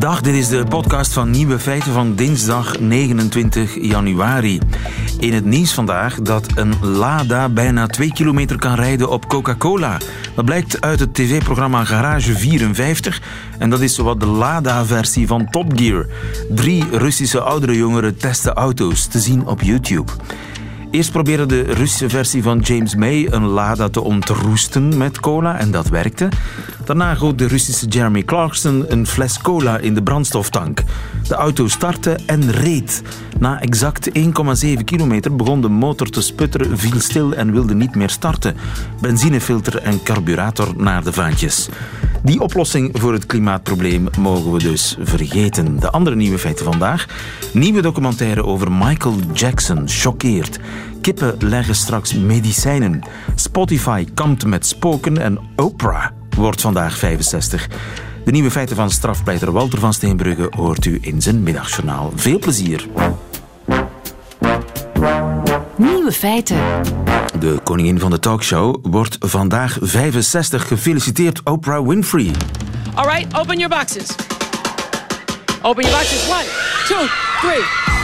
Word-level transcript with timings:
Dag, 0.00 0.20
dit 0.20 0.34
is 0.34 0.48
de 0.48 0.64
podcast 0.64 1.12
van 1.12 1.30
Nieuwe 1.30 1.58
Feiten 1.58 1.92
van 1.92 2.14
dinsdag 2.14 2.78
29 2.78 3.74
januari. 3.80 4.58
In 5.18 5.32
het 5.32 5.44
nieuws 5.44 5.74
vandaag 5.74 6.20
dat 6.20 6.46
een 6.54 6.74
Lada 6.82 7.48
bijna 7.48 7.86
2 7.86 8.12
kilometer 8.12 8.58
kan 8.58 8.74
rijden 8.74 9.10
op 9.10 9.28
Coca-Cola. 9.28 9.98
Dat 10.34 10.44
blijkt 10.44 10.80
uit 10.80 11.00
het 11.00 11.14
tv-programma 11.14 11.84
Garage 11.84 12.36
54 12.36 13.22
en 13.58 13.70
dat 13.70 13.80
is 13.80 13.94
zowat 13.94 14.20
de 14.20 14.26
Lada-versie 14.26 15.26
van 15.26 15.50
Top 15.50 15.72
Gear. 15.76 16.06
Drie 16.50 16.84
Russische 16.90 17.40
oudere 17.40 17.76
jongeren 17.76 18.16
testen 18.16 18.52
auto's 18.52 19.06
te 19.06 19.18
zien 19.18 19.46
op 19.46 19.62
YouTube. 19.62 20.12
Eerst 20.90 21.12
probeerde 21.12 21.46
de 21.46 21.62
Russische 21.62 22.08
versie 22.08 22.42
van 22.42 22.58
James 22.58 22.94
May 22.94 23.26
een 23.30 23.46
Lada 23.46 23.88
te 23.88 24.00
ontroesten 24.00 24.96
met 24.98 25.20
cola 25.20 25.58
en 25.58 25.70
dat 25.70 25.88
werkte. 25.88 26.28
Daarna 26.84 27.14
goot 27.14 27.38
de 27.38 27.46
Russische 27.46 27.86
Jeremy 27.86 28.22
Clarkson 28.22 28.84
een 28.88 29.06
fles 29.06 29.40
cola 29.40 29.78
in 29.78 29.94
de 29.94 30.02
brandstoftank. 30.02 30.82
De 31.28 31.34
auto 31.34 31.68
startte 31.68 32.18
en 32.26 32.50
reed. 32.50 33.02
Na 33.38 33.60
exact 33.60 34.10
1,7 34.18 34.84
kilometer 34.84 35.36
begon 35.36 35.60
de 35.60 35.68
motor 35.68 36.08
te 36.08 36.20
sputteren, 36.20 36.78
viel 36.78 37.00
stil 37.00 37.32
en 37.32 37.52
wilde 37.52 37.74
niet 37.74 37.94
meer 37.94 38.10
starten. 38.10 38.56
Benzinefilter 39.00 39.76
en 39.76 40.02
carburator 40.02 40.68
naar 40.76 41.04
de 41.04 41.12
vaantjes. 41.12 41.68
Die 42.22 42.40
oplossing 42.40 42.90
voor 42.92 43.12
het 43.12 43.26
klimaatprobleem 43.26 44.08
mogen 44.18 44.52
we 44.52 44.58
dus 44.58 44.96
vergeten. 45.00 45.80
De 45.80 45.90
andere 45.90 46.16
nieuwe 46.16 46.38
feiten 46.38 46.64
vandaag. 46.64 47.06
Nieuwe 47.52 47.82
documentaire 47.82 48.44
over 48.44 48.72
Michael 48.72 49.16
Jackson 49.32 49.88
choqueert. 49.88 50.58
Kippen 51.00 51.36
leggen 51.38 51.74
straks 51.74 52.14
medicijnen. 52.14 53.02
Spotify 53.34 54.06
kampt 54.14 54.46
met 54.46 54.66
spoken 54.66 55.18
en 55.18 55.38
Oprah 55.56 56.06
wordt 56.36 56.60
vandaag 56.60 56.98
65. 56.98 57.68
De 58.24 58.30
nieuwe 58.30 58.50
feiten 58.50 58.76
van 58.76 58.90
strafpleiter 58.90 59.52
Walter 59.52 59.78
van 59.78 59.92
Steenbrugge 59.92 60.46
hoort 60.56 60.84
u 60.84 60.98
in 61.00 61.22
zijn 61.22 61.42
middagjournaal. 61.42 62.12
Veel 62.14 62.38
plezier. 62.38 62.86
Nieuwe 65.76 66.12
feiten. 66.12 66.58
De 67.38 67.58
koningin 67.64 67.98
van 67.98 68.10
de 68.10 68.18
talkshow 68.18 68.76
wordt 68.82 69.16
vandaag 69.20 69.78
65. 69.80 70.68
Gefeliciteerd 70.68 71.40
Oprah 71.44 71.86
Winfrey. 71.86 72.30
All 72.94 73.06
right, 73.06 73.38
open 73.38 73.58
your 73.58 73.76
boxes. 73.76 74.14
Open 75.62 75.82
your 75.82 75.98
boxes. 75.98 76.28
One, 76.28 76.44
two, 76.86 77.06
three. 77.40 77.99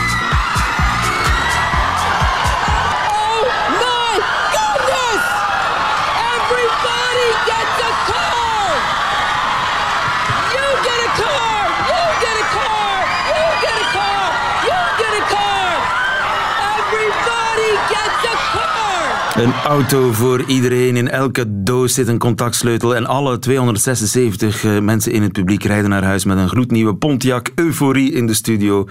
Een 19.37 19.53
auto 19.53 20.11
voor 20.11 20.43
iedereen. 20.43 20.95
In 20.97 21.09
elke 21.09 21.63
doos 21.63 21.93
zit 21.93 22.07
een 22.07 22.17
contactsleutel. 22.17 22.95
En 22.95 23.05
alle 23.05 23.39
276 23.39 24.63
eh, 24.63 24.79
mensen 24.79 25.11
in 25.11 25.21
het 25.21 25.31
publiek 25.31 25.63
rijden 25.63 25.89
naar 25.89 26.03
huis 26.03 26.25
met 26.25 26.37
een 26.37 26.49
gloednieuwe 26.49 26.95
Pontiac. 26.95 27.51
Euforie 27.55 28.11
in 28.11 28.27
de 28.27 28.33
studio. 28.33 28.87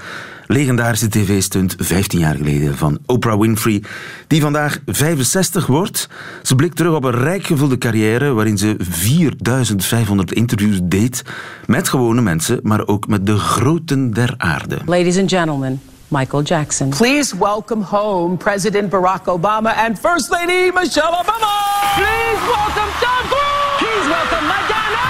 Legendarische 0.46 1.08
tv-stunt 1.08 1.74
15 1.78 2.18
jaar 2.18 2.34
geleden 2.34 2.76
van 2.76 2.98
Oprah 3.06 3.40
Winfrey. 3.40 3.82
Die 4.26 4.40
vandaag 4.40 4.78
65 4.86 5.66
wordt. 5.66 6.08
Ze 6.42 6.54
blikt 6.54 6.76
terug 6.76 6.94
op 6.94 7.04
een 7.04 7.18
rijk 7.18 7.46
gevulde 7.46 7.78
carrière 7.78 8.32
waarin 8.32 8.58
ze 8.58 8.76
4500 8.78 10.32
interviews 10.32 10.78
deed. 10.82 11.22
Met 11.64 11.88
gewone 11.88 12.20
mensen, 12.20 12.60
maar 12.62 12.86
ook 12.86 13.08
met 13.08 13.26
de 13.26 13.38
groten 13.38 14.10
der 14.10 14.34
aarde. 14.36 14.78
Ladies 14.84 15.18
and 15.18 15.30
gentlemen, 15.30 15.80
Michael 16.10 16.42
Jackson. 16.42 16.90
Please 16.92 17.34
welcome 17.34 17.82
home 17.82 18.38
President 18.38 18.90
Barack 18.92 19.24
Obama 19.26 19.74
and 19.76 19.98
First 19.98 20.30
Lady 20.30 20.70
Michelle 20.70 21.12
Obama. 21.12 21.50
Please 21.98 22.40
welcome 22.46 22.90
Tom 23.02 23.22
Cruise. 23.26 23.82
Please 23.82 24.06
welcome 24.06 24.44
Madonna. 24.46 25.08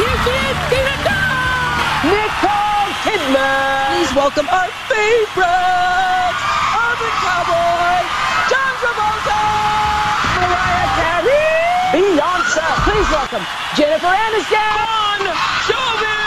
Here 0.00 0.16
she 0.24 0.32
is, 0.48 0.58
Tina 0.72 0.96
Turner. 1.04 1.36
Nicole 2.08 2.90
Kidman. 3.04 3.92
Please 3.92 4.12
welcome 4.16 4.48
our 4.48 4.68
favorite 4.88 6.32
urban 6.80 7.12
cowboy, 7.20 8.00
John 8.48 8.72
Travolta. 8.80 9.40
Mariah 10.48 10.88
Carey. 10.96 11.44
Beyonce. 11.92 12.64
Please 12.88 13.08
welcome 13.12 13.44
Jennifer 13.76 14.12
Aniston. 14.16 14.80
Bon 14.80 15.22
Jovi. 15.68 16.17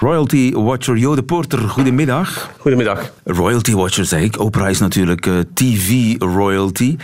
Royalty 0.00 0.52
Watcher 0.52 0.96
Jo 0.96 1.14
de 1.14 1.22
Porter, 1.22 1.58
goedemiddag. 1.58 2.50
Goedemiddag. 2.58 3.12
Royalty 3.24 3.74
Watcher 3.74 4.04
zeg 4.04 4.22
ik. 4.22 4.38
Oprah 4.38 4.70
is 4.70 4.78
natuurlijk 4.78 5.26
eh, 5.26 5.34
TV-royalty. 5.54 6.96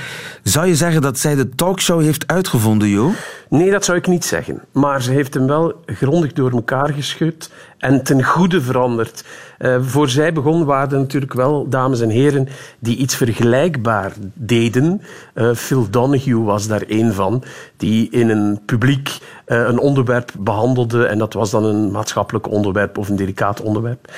Zou 0.43 0.66
je 0.66 0.77
zeggen 0.77 1.03
dat 1.03 1.19
zij 1.19 1.34
de 1.34 1.49
talkshow 1.49 2.00
heeft 2.03 2.27
uitgevonden, 2.27 2.88
Jo? 2.88 3.12
Nee, 3.54 3.70
dat 3.70 3.84
zou 3.84 3.98
ik 3.98 4.06
niet 4.06 4.25
zeggen. 4.25 4.62
Maar 4.72 5.03
ze 5.03 5.10
heeft 5.10 5.34
hem 5.34 5.47
wel 5.47 5.72
grondig 5.87 6.32
door 6.32 6.50
elkaar 6.50 6.88
geschud 6.88 7.50
en 7.78 8.03
ten 8.03 8.25
goede 8.25 8.62
veranderd. 8.62 9.25
Eh, 9.59 9.76
voor 9.81 10.09
zij 10.09 10.32
begon 10.32 10.65
waren 10.65 10.92
er 10.92 10.98
natuurlijk 10.98 11.32
wel 11.32 11.69
dames 11.69 12.00
en 12.00 12.09
heren 12.09 12.48
die 12.78 12.97
iets 12.97 13.16
vergelijkbaar 13.16 14.12
deden. 14.34 15.03
Eh, 15.34 15.54
Phil 15.54 15.91
Donahue 15.91 16.43
was 16.43 16.66
daar 16.66 16.82
één 16.82 17.14
van, 17.14 17.43
die 17.76 18.10
in 18.10 18.28
een 18.28 18.60
publiek 18.66 19.19
eh, 19.44 19.59
een 19.59 19.78
onderwerp 19.78 20.32
behandelde 20.38 21.06
en 21.06 21.19
dat 21.19 21.32
was 21.32 21.50
dan 21.50 21.64
een 21.64 21.91
maatschappelijk 21.91 22.50
onderwerp 22.50 22.98
of 22.98 23.09
een 23.09 23.16
delicaat 23.16 23.60
onderwerp. 23.60 24.12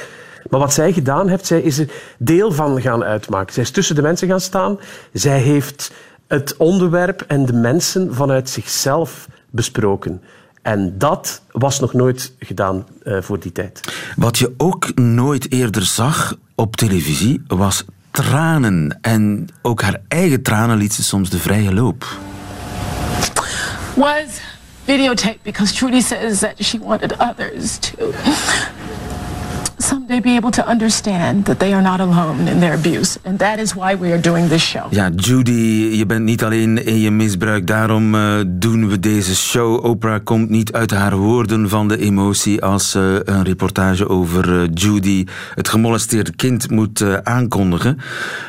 Maar 0.50 0.60
wat 0.60 0.72
zij 0.72 0.92
gedaan 0.92 1.28
heeft, 1.28 1.46
zij 1.46 1.60
is 1.60 1.78
er 1.78 1.90
deel 2.18 2.52
van 2.52 2.80
gaan 2.80 3.04
uitmaken. 3.04 3.54
Zij 3.54 3.62
is 3.62 3.70
tussen 3.70 3.94
de 3.94 4.02
mensen 4.02 4.28
gaan 4.28 4.40
staan. 4.40 4.78
Zij 5.12 5.38
heeft 5.38 5.92
het 6.26 6.56
onderwerp 6.56 7.20
en 7.20 7.46
de 7.46 7.52
mensen 7.52 8.14
vanuit 8.14 8.50
zichzelf 8.50 9.28
besproken. 9.50 10.22
En 10.62 10.98
dat 10.98 11.42
was 11.50 11.80
nog 11.80 11.92
nooit 11.92 12.32
gedaan 12.38 12.86
eh, 13.02 13.22
voor 13.22 13.40
die 13.40 13.52
tijd. 13.52 13.80
Wat 14.16 14.38
je 14.38 14.54
ook 14.56 14.94
nooit 14.94 15.52
eerder 15.52 15.82
zag 15.84 16.36
op 16.54 16.76
televisie 16.76 17.42
was 17.46 17.84
tranen. 18.10 18.98
En 19.00 19.48
ook 19.62 19.82
haar 19.82 20.00
eigen 20.08 20.42
tranen 20.42 20.76
liet 20.76 20.92
ze 20.92 21.02
soms 21.02 21.30
de 21.30 21.38
vrije 21.38 21.74
loop. 21.74 22.06
was 23.96 24.40
videotaped 24.84 25.42
because 25.42 25.74
Trudy 25.74 26.00
says 26.00 26.40
that 26.40 26.64
she 26.64 26.78
wanted 26.78 27.18
others 27.18 27.78
to 27.78 28.12
someday 29.78 30.20
be 30.20 30.36
able 30.36 30.50
to 30.50 30.62
understand 30.70 31.44
that 31.44 31.58
they 31.58 31.72
are 31.72 31.82
not 31.82 32.00
alone 32.00 32.48
in 32.48 32.60
their 32.60 32.74
abuse. 32.74 33.18
And 33.24 33.38
that 33.38 33.58
is 33.58 33.74
why 33.74 33.96
we 33.96 34.12
are 34.12 34.20
doing 34.20 34.48
this 34.48 34.62
show. 34.62 34.86
Ja, 34.90 35.10
Judy, 35.10 35.96
je 35.96 36.06
bent 36.06 36.24
niet 36.24 36.44
alleen 36.44 36.84
in 36.84 37.00
je 37.00 37.10
misbruik. 37.10 37.66
Daarom 37.66 38.14
eh, 38.14 38.40
doen 38.46 38.88
we 38.88 39.00
deze 39.00 39.36
show. 39.36 39.84
Oprah 39.84 40.24
komt 40.24 40.50
niet 40.50 40.72
uit 40.72 40.90
haar 40.90 41.16
woorden 41.16 41.68
van 41.68 41.88
de 41.88 41.98
emotie 41.98 42.62
als 42.62 42.90
ze 42.90 43.22
een 43.24 43.42
reportage 43.42 44.08
over 44.08 44.60
eh, 44.60 44.68
Judy, 44.74 45.26
het 45.54 45.68
gemolesteerde 45.68 46.32
kind, 46.32 46.70
moet 46.70 47.00
eh, 47.00 47.14
aankondigen. 47.14 47.98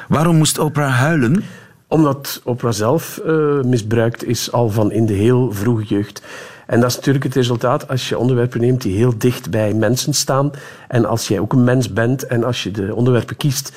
Waarom 0.07 0.35
moest 0.37 0.59
Oprah 0.59 0.95
huilen? 0.95 1.43
Omdat 1.87 2.41
Oprah 2.43 2.71
zelf 2.71 3.17
eh, 3.17 3.61
misbruikt 3.61 4.27
is 4.27 4.51
al 4.51 4.69
van 4.69 4.91
in 4.91 5.05
de 5.05 5.13
heel 5.13 5.51
vroege 5.51 5.83
jeugd. 5.83 6.21
En 6.67 6.79
dat 6.79 6.89
is 6.89 6.95
natuurlijk 6.95 7.23
het 7.23 7.35
resultaat 7.35 7.87
als 7.87 8.09
je 8.09 8.17
onderwerpen 8.17 8.61
neemt 8.61 8.81
die 8.81 8.97
heel 8.97 9.17
dicht 9.17 9.49
bij 9.49 9.73
mensen 9.73 10.13
staan. 10.13 10.51
En 10.87 11.05
als 11.05 11.27
jij 11.27 11.39
ook 11.39 11.53
een 11.53 11.63
mens 11.63 11.93
bent 11.93 12.27
en 12.27 12.43
als 12.43 12.63
je 12.63 12.71
de 12.71 12.95
onderwerpen 12.95 13.37
kiest 13.37 13.71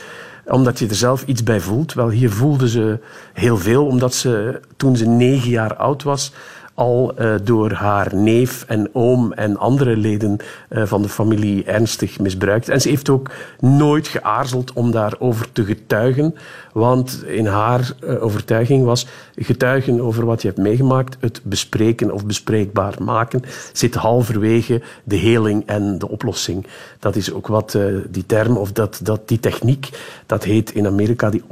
omdat 0.44 0.78
je 0.78 0.88
er 0.88 0.94
zelf 0.94 1.24
iets 1.26 1.42
bij 1.42 1.60
voelt. 1.60 1.94
Wel, 1.94 2.08
hier 2.08 2.30
voelde 2.30 2.68
ze 2.68 2.98
heel 3.32 3.56
veel, 3.56 3.86
omdat 3.86 4.14
ze 4.14 4.60
toen 4.76 4.96
ze 4.96 5.06
negen 5.06 5.50
jaar 5.50 5.76
oud 5.76 6.02
was 6.02 6.32
al 6.80 7.12
eh, 7.16 7.34
door 7.42 7.72
haar 7.72 8.14
neef 8.14 8.64
en 8.68 8.90
oom 8.92 9.32
en 9.32 9.56
andere 9.56 9.96
leden 9.96 10.36
eh, 10.68 10.82
van 10.84 11.02
de 11.02 11.08
familie 11.08 11.64
ernstig 11.64 12.18
misbruikt. 12.18 12.68
En 12.68 12.80
ze 12.80 12.88
heeft 12.88 13.08
ook 13.08 13.30
nooit 13.58 14.08
geaarzeld 14.08 14.72
om 14.72 14.90
daarover 14.90 15.52
te 15.52 15.64
getuigen, 15.64 16.34
want 16.72 17.24
in 17.26 17.46
haar 17.46 17.92
eh, 18.00 18.22
overtuiging 18.22 18.84
was 18.84 19.06
getuigen 19.36 20.00
over 20.00 20.24
wat 20.24 20.42
je 20.42 20.48
hebt 20.48 20.60
meegemaakt, 20.60 21.16
het 21.20 21.40
bespreken 21.44 22.12
of 22.12 22.26
bespreekbaar 22.26 22.94
maken, 23.02 23.42
zit 23.72 23.94
halverwege 23.94 24.82
de 25.04 25.16
heling 25.16 25.62
en 25.66 25.98
de 25.98 26.08
oplossing. 26.08 26.66
Dat 26.98 27.16
is 27.16 27.32
ook 27.32 27.46
wat 27.46 27.78
die 28.10 28.26
term 28.26 28.56
of 28.56 28.72
dat, 28.72 29.00
dat, 29.02 29.28
die 29.28 29.40
techniek, 29.40 29.88
dat 30.26 30.44
heet 30.44 30.74
in 30.74 30.86
Amerika 30.86 31.30
die. 31.30 31.42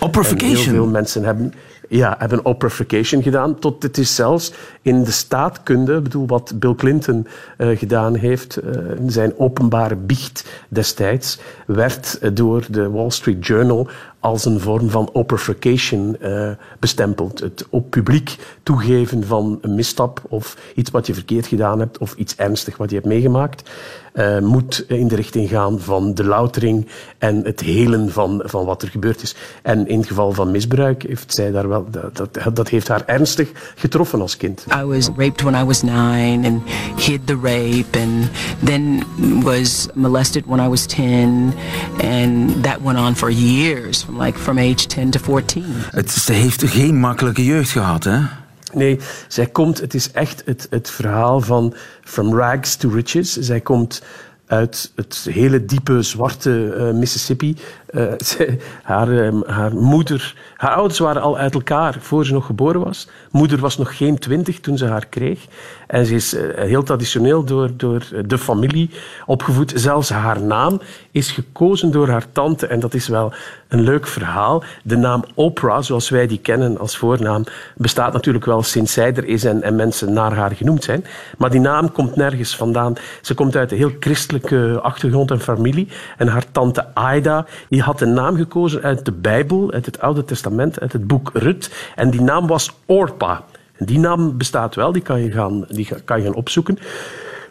Operification? 0.00 0.58
En 0.60 0.64
heel 0.64 0.72
veel 0.72 0.86
mensen 0.86 1.24
hebben 1.24 1.52
ja, 1.90 2.14
hebben 2.18 2.44
oprahfication 2.44 3.22
gedaan. 3.22 3.58
Tot 3.58 3.82
het 3.82 3.98
is 3.98 4.14
zelfs 4.14 4.52
in 4.82 5.04
de 5.04 5.10
staatkunde, 5.10 6.00
bedoel 6.00 6.26
wat 6.26 6.52
Bill 6.54 6.74
Clinton 6.74 7.26
uh, 7.58 7.78
gedaan 7.78 8.14
heeft, 8.14 8.58
uh, 8.64 8.72
zijn 9.06 9.38
openbare 9.38 9.96
biecht 9.96 10.64
destijds, 10.68 11.38
werd 11.66 12.36
door 12.36 12.64
de 12.70 12.90
Wall 12.90 13.10
Street 13.10 13.46
Journal 13.46 13.88
als 14.20 14.44
een 14.44 14.60
vorm 14.60 14.90
van 14.90 15.10
oprahfication 15.12 16.16
uh, 16.22 16.50
bestempeld. 16.78 17.40
Het 17.40 17.66
op 17.70 17.90
publiek 17.90 18.36
toegeven 18.62 19.26
van 19.26 19.58
een 19.60 19.74
misstap 19.74 20.22
of 20.28 20.56
iets 20.74 20.90
wat 20.90 21.06
je 21.06 21.14
verkeerd 21.14 21.46
gedaan 21.46 21.78
hebt 21.78 21.98
of 21.98 22.14
iets 22.14 22.36
ernstig 22.36 22.76
wat 22.76 22.88
je 22.90 22.94
hebt 22.94 23.08
meegemaakt, 23.08 23.70
uh, 24.14 24.38
moet 24.38 24.84
in 24.88 25.08
de 25.08 25.14
richting 25.14 25.48
gaan 25.48 25.80
van 25.80 26.14
de 26.14 26.24
loutering 26.24 26.86
en 27.18 27.44
het 27.44 27.60
helen 27.60 28.12
van, 28.12 28.42
van 28.44 28.64
wat 28.64 28.82
er 28.82 28.88
gebeurd 28.88 29.22
is. 29.22 29.34
En 29.62 29.88
in 29.88 29.98
het 29.98 30.06
geval 30.06 30.32
van 30.32 30.50
misbruik 30.50 31.02
heeft 31.02 31.34
zij 31.34 31.50
daar 31.50 31.68
wel, 31.68 31.86
dat, 32.12 32.38
dat, 32.54 32.68
heeft 32.68 32.88
haar 32.88 33.02
ernstig 33.06 33.50
getroffen 33.74 34.20
als 34.20 34.36
kind. 34.36 34.66
I 34.80 34.84
was 34.84 35.08
raped 35.16 35.42
when 35.42 35.62
I 35.62 35.64
was 35.64 35.82
nine 35.82 36.48
and 36.48 36.62
hid 37.00 37.26
the 37.26 37.38
rape 37.42 37.98
and 37.98 38.30
then 38.64 39.02
was 39.42 39.88
molested 39.94 40.46
when 40.46 40.66
I 40.66 40.68
was 40.68 40.86
10 40.86 41.54
and 42.02 42.62
that 42.62 42.78
went 42.82 42.98
on 42.98 43.16
for 43.16 43.30
years 43.30 44.06
like 44.18 44.38
from 44.38 44.58
age 44.58 44.86
10 44.86 45.10
to 45.10 45.20
14. 45.20 45.64
Het, 45.90 46.10
ze 46.10 46.32
heeft 46.32 46.64
geen 46.64 46.98
makkelijke 46.98 47.44
jeugd 47.44 47.70
gehad, 47.70 48.04
hè? 48.04 48.18
Nee, 48.72 48.98
zij 49.28 49.46
komt, 49.46 49.80
het 49.80 49.94
is 49.94 50.10
echt 50.10 50.42
het, 50.44 50.66
het 50.70 50.90
verhaal 50.90 51.40
van 51.40 51.74
From 52.04 52.34
Rags 52.34 52.76
to 52.76 52.88
Riches. 52.88 53.32
Zij 53.32 53.60
komt 53.60 54.02
uit 54.46 54.92
het 54.94 55.26
hele 55.30 55.64
diepe 55.64 56.02
zwarte 56.02 56.74
uh, 56.78 56.98
Mississippi. 56.98 57.56
Zij, 58.18 58.60
haar, 58.82 59.08
uh, 59.08 59.40
haar 59.46 59.74
moeder, 59.74 60.34
haar 60.56 60.74
ouders 60.74 60.98
waren 60.98 61.22
al 61.22 61.38
uit 61.38 61.54
elkaar 61.54 61.96
voor 62.00 62.26
ze 62.26 62.32
nog 62.32 62.46
geboren 62.46 62.80
was. 62.80 63.08
Moeder 63.30 63.58
was 63.58 63.78
nog 63.78 63.96
geen 63.96 64.18
twintig 64.18 64.60
toen 64.60 64.78
ze 64.78 64.86
haar 64.86 65.06
kreeg. 65.06 65.46
En 65.86 66.06
ze 66.06 66.14
is 66.14 66.36
heel 66.56 66.82
traditioneel 66.82 67.44
door, 67.44 67.70
door 67.76 68.06
de 68.26 68.38
familie 68.38 68.90
opgevoed. 69.26 69.72
Zelfs 69.74 70.08
haar 70.08 70.42
naam 70.42 70.80
is 71.10 71.30
gekozen 71.30 71.90
door 71.90 72.08
haar 72.08 72.32
tante. 72.32 72.66
En 72.66 72.80
dat 72.80 72.94
is 72.94 73.08
wel 73.08 73.32
een 73.68 73.80
leuk 73.80 74.06
verhaal. 74.06 74.62
De 74.82 74.96
naam 74.96 75.24
Oprah, 75.34 75.82
zoals 75.82 76.08
wij 76.08 76.26
die 76.26 76.38
kennen 76.38 76.78
als 76.78 76.96
voornaam, 76.96 77.44
bestaat 77.76 78.12
natuurlijk 78.12 78.44
wel 78.44 78.62
sinds 78.62 78.92
zij 78.92 79.14
er 79.14 79.24
is 79.24 79.44
en, 79.44 79.62
en 79.62 79.76
mensen 79.76 80.12
naar 80.12 80.32
haar 80.32 80.50
genoemd 80.50 80.84
zijn. 80.84 81.04
Maar 81.38 81.50
die 81.50 81.60
naam 81.60 81.92
komt 81.92 82.16
nergens 82.16 82.56
vandaan. 82.56 82.94
Ze 83.20 83.34
komt 83.34 83.56
uit 83.56 83.70
een 83.70 83.76
heel 83.76 83.92
christelijke 84.00 84.78
achtergrond 84.82 85.30
en 85.30 85.40
familie. 85.40 85.88
En 86.16 86.28
haar 86.28 86.44
tante 86.52 86.94
Aida 86.94 87.46
had 87.80 88.00
een 88.00 88.12
naam 88.12 88.36
gekozen 88.36 88.82
uit 88.82 89.04
de 89.04 89.12
Bijbel, 89.12 89.72
uit 89.72 89.86
het 89.86 90.00
Oude 90.00 90.24
Testament, 90.24 90.80
uit 90.80 90.92
het 90.92 91.06
boek 91.06 91.30
Rut. 91.32 91.90
En 91.94 92.10
die 92.10 92.22
naam 92.22 92.46
was 92.46 92.72
Orpa. 92.86 93.44
Die 93.78 93.98
naam 93.98 94.36
bestaat 94.36 94.74
wel, 94.74 94.92
die 94.92 95.02
kan 95.02 95.20
je 95.20 95.30
gaan, 95.30 95.64
die 95.68 95.88
kan 96.04 96.18
je 96.18 96.24
gaan 96.24 96.34
opzoeken. 96.34 96.78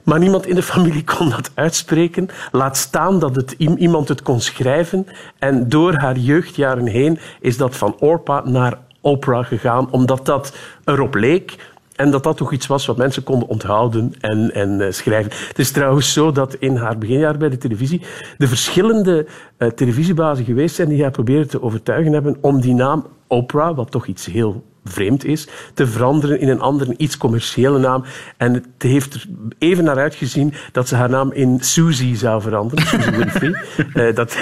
Maar 0.04 0.20
niemand 0.20 0.46
in 0.46 0.56
de 0.56 0.64
familie 0.64 1.04
kon 1.04 1.30
dat 1.30 1.52
uitspreken. 1.54 2.30
Laat 2.52 2.78
staan 2.78 3.20
dat 3.20 3.36
het, 3.36 3.52
iemand 3.58 4.08
het 4.08 4.22
kon 4.22 4.42
schrijven. 4.42 5.08
En 5.40 5.70
door 5.70 5.94
haar 5.94 6.18
jeugdjaren 6.18 6.88
heen 6.88 7.20
is 7.40 7.58
dat 7.58 7.76
van 7.76 7.96
Orpa 8.00 8.42
naar 8.46 8.78
Oprah 9.02 9.46
gegaan, 9.46 9.92
omdat 9.92 10.26
dat 10.26 10.56
erop 10.84 11.16
leek 11.16 11.72
en 12.00 12.12
dat 12.12 12.24
dat 12.24 12.38
toch 12.38 12.52
iets 12.52 12.68
was 12.68 12.86
wat 12.86 12.98
mensen 12.98 13.24
konden 13.24 13.48
onthouden 13.48 14.14
en, 14.20 14.54
en 14.54 14.80
uh, 14.80 14.92
schrijven. 14.92 15.32
Het 15.48 15.60
is 15.60 15.72
trouwens 15.72 16.14
zo 16.14 16.32
dat 16.32 16.54
in 16.54 16.76
haar 16.76 16.98
beginjaar 16.98 17.38
bij 17.38 17.50
de 17.50 17.58
televisie 17.58 18.02
de 18.38 18.48
verschillende 18.48 19.26
uh, 19.58 19.70
televisiebazen 19.70 20.46
geweest 20.46 20.76
zijn 20.76 20.90
die 20.90 21.02
haar 21.02 21.12
proberen 21.12 21.48
te 21.48 21.62
overtuigen 21.62 22.14
hebben 22.14 22.38
om 22.42 22.62
die 22.62 22.74
naam 22.74 23.06
Oprah, 23.28 23.76
wat 23.76 23.92
toch 23.92 24.06
iets 24.06 24.26
heel 24.26 24.64
vreemd 24.84 25.26
is, 25.26 25.48
te 25.74 25.88
veranderen 25.88 26.40
in 26.40 26.50
een 26.50 26.60
andere, 26.60 26.94
iets 26.98 27.18
commerciële 27.18 27.80
naam. 27.80 28.04
En 28.38 28.54
het 28.54 28.66
heeft 28.78 29.14
er 29.14 29.26
even 29.58 29.84
naar 29.84 29.98
uitgezien 29.98 30.54
dat 30.72 30.88
ze 30.88 30.96
haar 30.96 31.10
naam 31.10 31.32
in 31.32 31.58
Susie 31.60 32.18
zou 32.18 32.42
veranderen. 32.42 32.86
Susie 32.86 33.12
Winfrey. 33.12 33.64
uh, 33.94 34.16
dat 34.16 34.38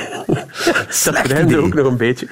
dat 1.03 1.55
ook 1.55 1.73
nog 1.73 1.87
een 1.87 1.97
beetje. 1.97 2.27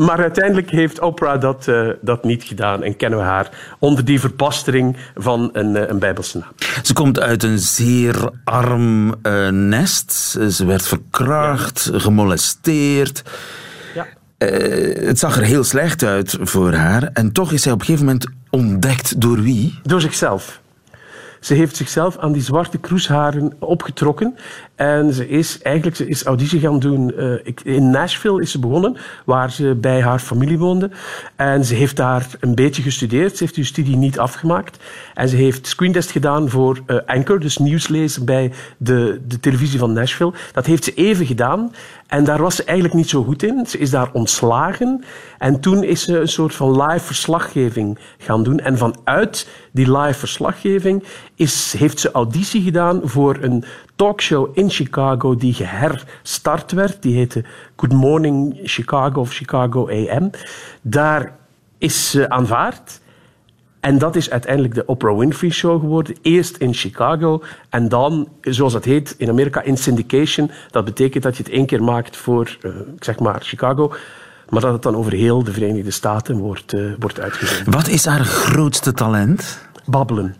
Maar 0.00 0.20
uiteindelijk 0.20 0.70
heeft 0.70 1.00
Oprah 1.00 1.40
dat, 1.40 1.66
uh, 1.66 1.90
dat 2.00 2.24
niet 2.24 2.44
gedaan 2.44 2.82
en 2.82 2.96
kennen 2.96 3.18
we 3.18 3.24
haar 3.24 3.76
onder 3.78 4.04
die 4.04 4.20
verbastering 4.20 4.96
van 5.14 5.50
een, 5.52 5.74
uh, 5.74 5.88
een 5.88 5.98
Bijbelse 5.98 6.38
naam. 6.38 6.52
Ze 6.82 6.92
komt 6.92 7.20
uit 7.20 7.42
een 7.42 7.58
zeer 7.58 8.30
arm 8.44 9.14
uh, 9.22 9.48
nest. 9.48 10.12
Ze 10.50 10.64
werd 10.66 10.86
verkracht, 10.86 11.90
gemolesteerd. 11.92 13.22
Ja. 13.94 14.06
het 15.06 15.18
zag 15.18 15.36
er 15.36 15.42
heel 15.42 15.64
slecht 15.64 16.02
uit 16.04 16.36
voor 16.40 16.72
haar. 16.72 17.10
En 17.12 17.32
toch 17.32 17.52
is 17.52 17.62
zij 17.62 17.72
op 17.72 17.80
een 17.80 17.86
gegeven 17.86 18.06
moment 18.06 18.26
ontdekt 18.50 19.20
door 19.20 19.42
wie? 19.42 19.78
Door 19.82 20.00
zichzelf. 20.00 20.60
Ze 21.40 21.54
heeft 21.54 21.76
zichzelf 21.76 22.18
aan 22.18 22.32
die 22.32 22.42
zwarte 22.42 22.78
kroesharen 22.78 23.52
opgetrokken. 23.58 24.36
En 24.74 25.12
ze 25.12 25.28
is 25.28 25.62
eigenlijk 25.62 25.96
ze 25.96 26.06
is 26.06 26.24
auditie 26.24 26.60
gaan 26.60 26.78
doen. 26.78 27.12
Uh, 27.16 27.34
in 27.62 27.90
Nashville 27.90 28.42
is 28.42 28.50
ze 28.50 28.58
begonnen, 28.58 28.96
waar 29.24 29.50
ze 29.50 29.74
bij 29.80 30.02
haar 30.02 30.18
familie 30.18 30.58
woonde. 30.58 30.90
En 31.36 31.64
ze 31.64 31.74
heeft 31.74 31.96
daar 31.96 32.26
een 32.40 32.54
beetje 32.54 32.82
gestudeerd. 32.82 33.36
Ze 33.36 33.42
heeft 33.42 33.54
die 33.54 33.64
studie 33.64 33.96
niet 33.96 34.18
afgemaakt. 34.18 34.84
En 35.14 35.28
ze 35.28 35.36
heeft 35.36 35.66
screentest 35.66 36.10
gedaan 36.10 36.48
voor 36.48 36.80
uh, 36.86 36.96
Anchor, 37.06 37.40
dus 37.40 37.58
nieuwslezer 37.58 38.24
bij 38.24 38.52
de, 38.76 39.20
de 39.26 39.40
televisie 39.40 39.78
van 39.78 39.92
Nashville. 39.92 40.32
Dat 40.52 40.66
heeft 40.66 40.84
ze 40.84 40.94
even 40.94 41.26
gedaan. 41.26 41.72
En 42.10 42.24
daar 42.24 42.42
was 42.42 42.56
ze 42.56 42.64
eigenlijk 42.64 42.94
niet 42.94 43.08
zo 43.08 43.24
goed 43.24 43.42
in. 43.42 43.66
Ze 43.66 43.78
is 43.78 43.90
daar 43.90 44.10
ontslagen. 44.12 45.04
En 45.38 45.60
toen 45.60 45.84
is 45.84 46.02
ze 46.02 46.20
een 46.20 46.28
soort 46.28 46.54
van 46.54 46.82
live 46.82 47.04
verslaggeving 47.04 47.98
gaan 48.18 48.42
doen. 48.42 48.58
En 48.58 48.78
vanuit 48.78 49.48
die 49.72 49.98
live 49.98 50.18
verslaggeving 50.18 51.04
is, 51.34 51.74
heeft 51.78 52.00
ze 52.00 52.10
auditie 52.10 52.62
gedaan 52.62 53.00
voor 53.04 53.38
een 53.40 53.64
talkshow 53.96 54.58
in 54.58 54.70
Chicago 54.70 55.36
die 55.36 55.52
geherstart 55.54 56.72
werd. 56.72 57.02
Die 57.02 57.16
heette 57.16 57.44
Good 57.76 57.92
Morning 57.92 58.60
Chicago 58.62 59.20
of 59.20 59.32
Chicago 59.32 59.88
AM. 59.88 60.30
Daar 60.82 61.36
is 61.78 62.10
ze 62.10 62.30
aanvaard. 62.30 63.00
En 63.80 63.98
dat 63.98 64.16
is 64.16 64.30
uiteindelijk 64.30 64.74
de 64.74 64.86
Oprah 64.86 65.18
Winfrey 65.18 65.50
Show 65.50 65.80
geworden. 65.80 66.16
Eerst 66.22 66.56
in 66.56 66.74
Chicago 66.74 67.42
en 67.68 67.88
dan, 67.88 68.28
zoals 68.40 68.72
dat 68.72 68.84
heet 68.84 69.14
in 69.18 69.28
Amerika, 69.28 69.62
in 69.62 69.76
syndication. 69.76 70.50
Dat 70.70 70.84
betekent 70.84 71.22
dat 71.22 71.36
je 71.36 71.42
het 71.42 71.52
één 71.52 71.66
keer 71.66 71.82
maakt 71.82 72.16
voor, 72.16 72.58
uh, 72.62 72.72
zeg 72.98 73.18
maar, 73.18 73.40
Chicago. 73.42 73.94
Maar 74.48 74.60
dat 74.60 74.72
het 74.72 74.82
dan 74.82 74.96
over 74.96 75.12
heel 75.12 75.44
de 75.44 75.52
Verenigde 75.52 75.90
Staten 75.90 76.38
wordt, 76.38 76.74
uh, 76.74 76.92
wordt 76.98 77.20
uitgezonden. 77.20 77.72
Wat 77.72 77.88
is 77.88 78.04
haar 78.04 78.24
grootste 78.24 78.92
talent? 78.92 79.68
Babbelen. 79.84 80.36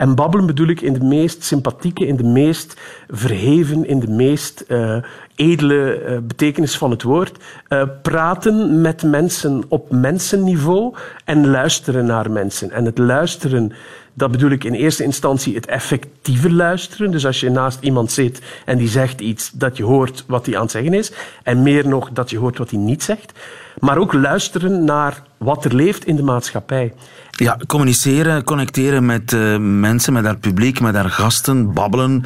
En 0.00 0.14
babbelen 0.14 0.46
bedoel 0.46 0.68
ik 0.68 0.80
in 0.80 0.92
de 0.92 1.04
meest 1.04 1.44
sympathieke, 1.44 2.06
in 2.06 2.16
de 2.16 2.24
meest 2.24 2.80
verheven, 3.08 3.86
in 3.86 4.00
de 4.00 4.08
meest 4.08 4.64
uh, 4.68 4.96
edele 5.34 6.02
uh, 6.02 6.18
betekenis 6.22 6.76
van 6.78 6.90
het 6.90 7.02
woord. 7.02 7.38
Uh, 7.68 7.82
praten 8.02 8.80
met 8.80 9.02
mensen 9.02 9.62
op 9.68 9.90
mensenniveau 9.90 10.94
en 11.24 11.46
luisteren 11.50 12.06
naar 12.06 12.30
mensen. 12.30 12.70
En 12.70 12.84
het 12.84 12.98
luisteren, 12.98 13.72
dat 14.20 14.30
bedoel 14.30 14.50
ik 14.50 14.64
in 14.64 14.72
eerste 14.72 15.04
instantie 15.04 15.54
het 15.54 15.66
effectieve 15.66 16.52
luisteren. 16.52 17.10
Dus 17.10 17.26
als 17.26 17.40
je 17.40 17.50
naast 17.50 17.78
iemand 17.80 18.12
zit 18.12 18.40
en 18.64 18.78
die 18.78 18.88
zegt 18.88 19.20
iets, 19.20 19.50
dat 19.50 19.76
je 19.76 19.84
hoort 19.84 20.24
wat 20.26 20.46
hij 20.46 20.56
aan 20.56 20.62
het 20.62 20.70
zeggen 20.70 20.94
is. 20.94 21.12
En 21.42 21.62
meer 21.62 21.88
nog, 21.88 22.10
dat 22.12 22.30
je 22.30 22.38
hoort 22.38 22.58
wat 22.58 22.70
hij 22.70 22.78
niet 22.78 23.02
zegt. 23.02 23.32
Maar 23.78 23.98
ook 23.98 24.12
luisteren 24.12 24.84
naar 24.84 25.22
wat 25.36 25.64
er 25.64 25.74
leeft 25.74 26.06
in 26.06 26.16
de 26.16 26.22
maatschappij. 26.22 26.92
Ja, 27.30 27.58
communiceren, 27.66 28.44
connecteren 28.44 29.06
met 29.06 29.32
uh, 29.32 29.56
mensen, 29.58 30.12
met 30.12 30.24
haar 30.24 30.38
publiek, 30.38 30.80
met 30.80 30.94
haar 30.94 31.10
gasten, 31.10 31.72
babbelen. 31.72 32.24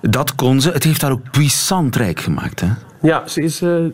Dat 0.00 0.34
kon 0.34 0.60
ze. 0.60 0.70
Het 0.70 0.84
heeft 0.84 1.02
haar 1.02 1.12
ook 1.12 1.30
puissant 1.30 1.96
rijk 1.96 2.20
gemaakt. 2.20 2.60
Hè? 2.60 2.68
Ja, 3.02 3.28
ze 3.28 3.42
is, 3.42 3.62
uh, 3.62 3.84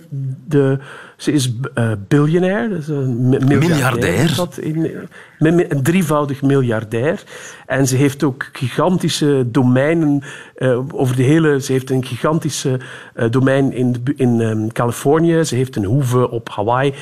de, 0.46 0.78
ze 1.16 1.32
is 1.32 1.52
uh, 1.74 1.92
biljonair. 2.08 2.68
Dus 2.68 2.86
miljardair. 2.86 3.58
miljardair. 3.58 4.48
In, 4.60 5.08
een 5.40 5.82
drievoudig 5.82 6.42
miljardair. 6.42 7.22
En 7.66 7.86
ze 7.86 7.96
heeft 7.96 8.22
ook 8.22 8.48
gigantische 8.52 9.44
domeinen 9.46 10.22
uh, 10.58 10.78
over 10.92 11.16
de 11.16 11.22
hele... 11.22 11.60
Ze 11.60 11.72
heeft 11.72 11.90
een 11.90 12.04
gigantische 12.04 12.80
domein 13.30 13.72
in, 13.72 14.02
in 14.16 14.40
um, 14.40 14.72
Californië. 14.72 15.44
Ze 15.44 15.54
heeft 15.54 15.76
een 15.76 15.84
hoeve 15.84 16.30
op 16.30 16.48
Hawaii. 16.48 16.94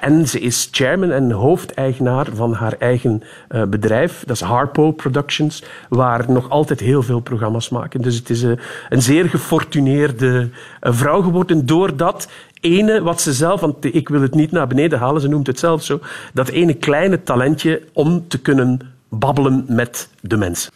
En 0.00 0.28
ze 0.28 0.40
is 0.40 0.68
chairman 0.70 1.10
en 1.10 1.30
hoofdeigenaar 1.30 2.26
van 2.34 2.52
haar 2.52 2.74
eigen 2.78 3.22
uh, 3.50 3.62
bedrijf. 3.62 4.22
Dat 4.26 4.36
is 4.36 4.42
Harpo 4.42 4.92
Productions, 4.92 5.64
waar 5.88 6.24
nog 6.28 6.50
altijd 6.50 6.80
heel 6.80 7.02
veel 7.02 7.20
programma's 7.20 7.68
maken. 7.68 8.02
Dus 8.02 8.16
het 8.16 8.30
is 8.30 8.42
uh, 8.42 8.52
een 8.88 9.02
zeer 9.02 9.28
gefortuneerde 9.28 10.48
vrouw 10.80 11.22
geworden 11.22 11.66
doordat 11.66 12.28
ene 12.64 13.02
wat 13.02 13.20
ze 13.20 13.32
zelf, 13.32 13.60
want 13.60 13.84
ik 13.94 14.08
wil 14.08 14.20
het 14.20 14.34
niet 14.34 14.50
naar 14.50 14.66
beneden 14.66 14.98
halen, 14.98 15.20
ze 15.20 15.28
noemt 15.28 15.46
het 15.46 15.58
zelf 15.58 15.82
zo, 15.82 16.00
dat 16.32 16.48
ene 16.48 16.74
kleine 16.74 17.22
talentje 17.22 17.73
om 17.92 18.24
te 18.28 18.38
kunnen 18.38 18.80
babbelen 19.08 19.64
met 19.68 20.08
de 20.20 20.36
mensen. 20.36 20.72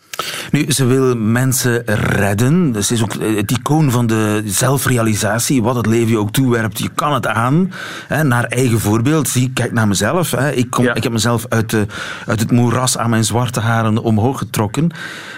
Nu, 0.51 0.71
ze 0.71 0.85
wil 0.85 1.17
mensen 1.17 1.83
redden. 1.87 2.85
Ze 2.85 2.95
is 2.95 3.03
ook 3.03 3.13
het 3.21 3.51
icoon 3.51 3.91
van 3.91 4.07
de 4.07 4.43
zelfrealisatie. 4.45 5.63
Wat 5.63 5.77
het 5.77 5.87
leven 5.87 6.09
je 6.11 6.19
ook 6.19 6.33
toewerpt, 6.33 6.79
je 6.79 6.89
kan 6.95 7.13
het 7.15 7.27
aan. 7.27 7.73
Hè, 8.09 8.25
naar 8.25 8.45
eigen 8.45 8.81
voorbeeld. 8.81 9.29
Zie, 9.29 9.51
kijk 9.53 9.73
naar 9.73 9.89
mezelf. 9.89 10.31
Hè. 10.31 10.51
Ik, 10.53 10.71
kom, 10.71 10.85
Ja. 10.85 10.95
ik 10.95 11.03
heb 11.03 11.13
mezelf 11.13 11.47
uit, 11.49 11.71
de, 11.71 11.87
uit 12.27 12.41
het 12.41 12.51
moeras 12.51 12.99
aan 12.99 13.11
mijn 13.11 13.25
zwarte 13.25 13.61
haren 13.61 13.99
omhoog 13.99 14.39
getrokken. 14.39 14.91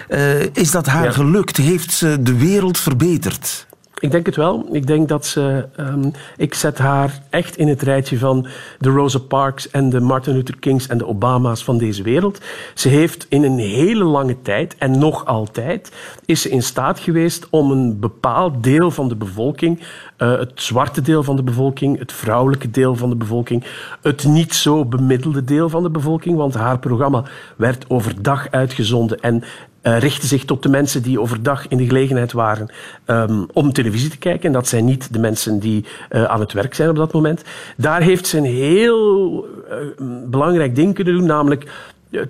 Eh, 0.07 0.39
is 0.55 0.71
dat 0.71 0.85
haar 0.85 1.03
Ja. 1.03 1.11
gelukt? 1.11 1.57
Heeft 1.57 1.91
ze 1.93 2.17
de 2.21 2.37
wereld 2.37 2.77
verbeterd? 2.77 3.67
Ik 4.01 4.11
denk 4.11 4.25
het 4.25 4.35
wel. 4.35 4.67
Ik 4.71 4.87
denk 4.87 5.07
dat 5.07 5.25
ze. 5.25 5.65
ehm, 5.75 6.09
ik 6.37 6.53
zet 6.53 6.77
haar 6.77 7.21
echt 7.29 7.57
in 7.57 7.67
het 7.67 7.81
rijtje 7.81 8.17
van 8.17 8.47
de 8.79 8.89
Rosa 8.89 9.19
Parks 9.19 9.69
en 9.69 9.89
de 9.89 9.99
Martin 9.99 10.33
Luther 10.33 10.59
Kings 10.59 10.87
en 10.87 10.97
de 10.97 11.07
Obama's 11.07 11.63
van 11.63 11.77
deze 11.77 12.03
wereld. 12.03 12.41
Ze 12.73 12.89
heeft 12.89 13.25
in 13.29 13.43
een 13.43 13.57
hele 13.57 14.03
lange 14.03 14.41
tijd, 14.41 14.75
en 14.77 14.99
nog 14.99 15.25
altijd, 15.25 15.91
is 16.25 16.41
ze 16.41 16.49
in 16.49 16.63
staat 16.63 16.99
geweest 16.99 17.47
om 17.49 17.71
een 17.71 17.99
bepaald 17.99 18.63
deel 18.63 18.91
van 18.91 19.07
de 19.07 19.15
bevolking, 19.15 19.79
eh, 20.17 20.37
het 20.37 20.51
zwarte 20.55 21.01
deel 21.01 21.23
van 21.23 21.35
de 21.35 21.43
bevolking, 21.43 21.99
het 21.99 22.11
vrouwelijke 22.11 22.71
deel 22.71 22.95
van 22.95 23.09
de 23.09 23.15
bevolking, 23.15 23.63
het 24.01 24.25
niet 24.25 24.53
zo 24.53 24.85
bemiddelde 24.85 25.43
deel 25.43 25.69
van 25.69 25.83
de 25.83 25.89
bevolking, 25.89 26.37
want 26.37 26.53
haar 26.53 26.79
programma 26.79 27.23
werd 27.55 27.85
overdag 27.87 28.47
uitgezonden 28.49 29.19
en 29.19 29.43
eh, 29.81 29.99
richtte 29.99 30.27
zich 30.27 30.45
tot 30.45 30.63
de 30.63 30.69
mensen 30.69 31.01
die 31.01 31.19
overdag 31.19 31.67
in 31.67 31.77
de 31.77 31.85
gelegenheid 31.85 32.31
waren 32.31 32.69
ehm, 33.05 33.43
om 33.53 33.73
televisie 33.73 34.09
te 34.09 34.17
kijken. 34.17 34.45
En 34.45 34.51
dat 34.51 34.67
zijn 34.67 34.85
niet 34.85 35.13
de 35.13 35.19
mensen 35.19 35.59
die 35.59 35.85
eh, 36.09 36.23
aan 36.23 36.39
het 36.39 36.53
werk 36.53 36.73
zijn 36.73 36.89
op 36.89 36.95
dat 36.95 37.13
moment. 37.13 37.43
Daar 37.77 38.01
heeft 38.01 38.27
ze 38.27 38.37
een 38.37 38.43
heel 38.43 39.45
eh, 39.69 39.77
belangrijk 40.25 40.75
ding 40.75 40.93
kunnen 40.93 41.13
doen, 41.13 41.25
namelijk 41.25 41.65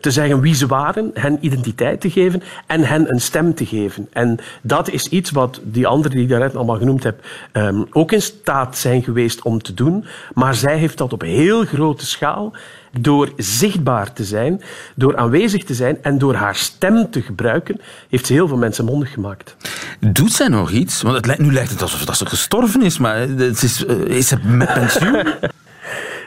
te 0.02 0.12
zeggen 0.12 0.42
wie 0.42 0.56
ze 0.56 0.68
waren, 0.68 1.12
hen 1.14 1.38
identiteit 1.42 2.02
te 2.02 2.10
geven 2.10 2.44
en 2.68 2.82
hen 2.82 3.12
een 3.12 3.22
stem 3.22 3.54
te 3.54 3.66
geven. 3.66 4.08
En 4.12 4.38
dat 4.62 4.90
is 4.90 5.08
iets 5.08 5.32
wat 5.32 5.60
die 5.64 5.88
anderen 5.88 6.12
die 6.12 6.24
ik 6.24 6.30
daarnet 6.30 6.56
allemaal 6.56 6.78
genoemd 6.78 7.04
heb 7.04 7.26
ehm, 7.52 7.84
ook 7.92 8.12
in 8.12 8.22
staat 8.22 8.78
zijn 8.78 9.04
geweest 9.04 9.42
om 9.42 9.62
te 9.62 9.74
doen. 9.74 10.06
Maar 10.34 10.56
zij 10.56 10.78
heeft 10.78 10.98
dat 10.98 11.14
op 11.14 11.22
heel 11.22 11.66
grote 11.66 12.06
schaal 12.06 12.54
door 13.00 13.32
zichtbaar 13.38 14.14
te 14.14 14.24
zijn, 14.24 14.62
door 14.96 15.18
aanwezig 15.18 15.64
te 15.64 15.74
zijn 15.74 15.98
en 16.02 16.18
door 16.18 16.36
haar 16.36 16.56
stem 16.56 17.12
te 17.12 17.22
gebruiken, 17.22 17.82
heeft 18.10 18.26
ze 18.26 18.34
heel 18.34 18.48
veel 18.48 18.58
mensen 18.58 18.86
mondig 18.86 19.12
gemaakt. 19.12 19.56
Doet 20.00 20.32
zij 20.34 20.48
nog 20.48 20.72
iets? 20.72 21.02
Want 21.02 21.16
het, 21.16 21.26
lijkt- 21.26 21.42
nu 21.42 21.54
lijkt 21.54 21.70
het 21.70 21.82
alsof 21.82 22.06
dat 22.06 22.18
ze 22.18 22.26
gestorven 22.26 22.82
is, 22.82 22.98
maar 22.98 23.18
het 23.20 23.64
is, 23.64 23.86
eh, 23.86 23.96
is 24.00 24.28
ze 24.28 24.38
met 24.44 24.74
pensioen? 24.74 25.24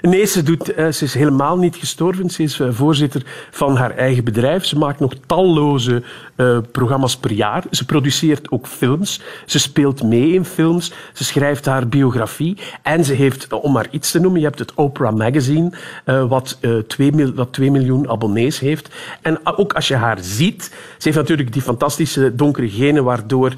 Nee, 0.09 0.25
ze, 0.25 0.43
doet, 0.43 0.75
eh, 0.75 0.89
ze 0.89 1.05
is 1.05 1.15
helemaal 1.15 1.59
niet 1.59 1.77
gestorven. 1.77 2.31
Ze 2.31 2.43
is 2.43 2.61
eh, 2.61 2.69
voorzitter 2.71 3.23
van 3.51 3.77
haar 3.77 3.91
eigen 3.91 4.25
bedrijf. 4.25 4.65
Ze 4.65 4.79
maakt 4.79 5.01
nog 5.01 5.13
talloze 5.27 6.03
eh, 6.37 6.59
programma's 6.73 7.17
per 7.17 7.33
jaar. 7.33 7.65
Ze 7.71 7.85
produceert 7.85 8.51
ook 8.51 8.67
films. 8.67 9.21
Ze 9.47 9.59
speelt 9.59 10.03
mee 10.03 10.33
in 10.33 10.45
films. 10.45 10.93
Ze 11.13 11.25
schrijft 11.25 11.67
haar 11.67 11.89
biografie. 11.89 12.59
En 12.83 13.05
ze 13.05 13.13
heeft, 13.13 13.53
om 13.53 13.73
maar 13.73 13.87
iets 13.91 14.11
te 14.11 14.21
noemen, 14.21 14.41
je 14.41 14.47
hebt 14.47 14.59
het 14.59 14.75
Oprah 14.75 15.15
Magazine, 15.15 15.73
wat, 16.05 16.59
eh 16.61 16.77
2 16.79 17.13
mil, 17.13 17.35
wat 17.35 17.53
2 17.53 17.71
miljoen 17.71 18.11
abonnees 18.11 18.59
heeft. 18.59 18.89
En 19.23 19.39
ook 19.57 19.73
als 19.73 19.89
je 19.89 19.97
haar 19.97 20.19
ziet, 20.21 20.65
ze 20.99 21.09
heeft 21.09 21.17
natuurlijk 21.17 21.53
die 21.53 21.63
fantastische 21.63 22.35
donkere 22.35 22.71
genen 22.71 23.05
waardoor 23.05 23.55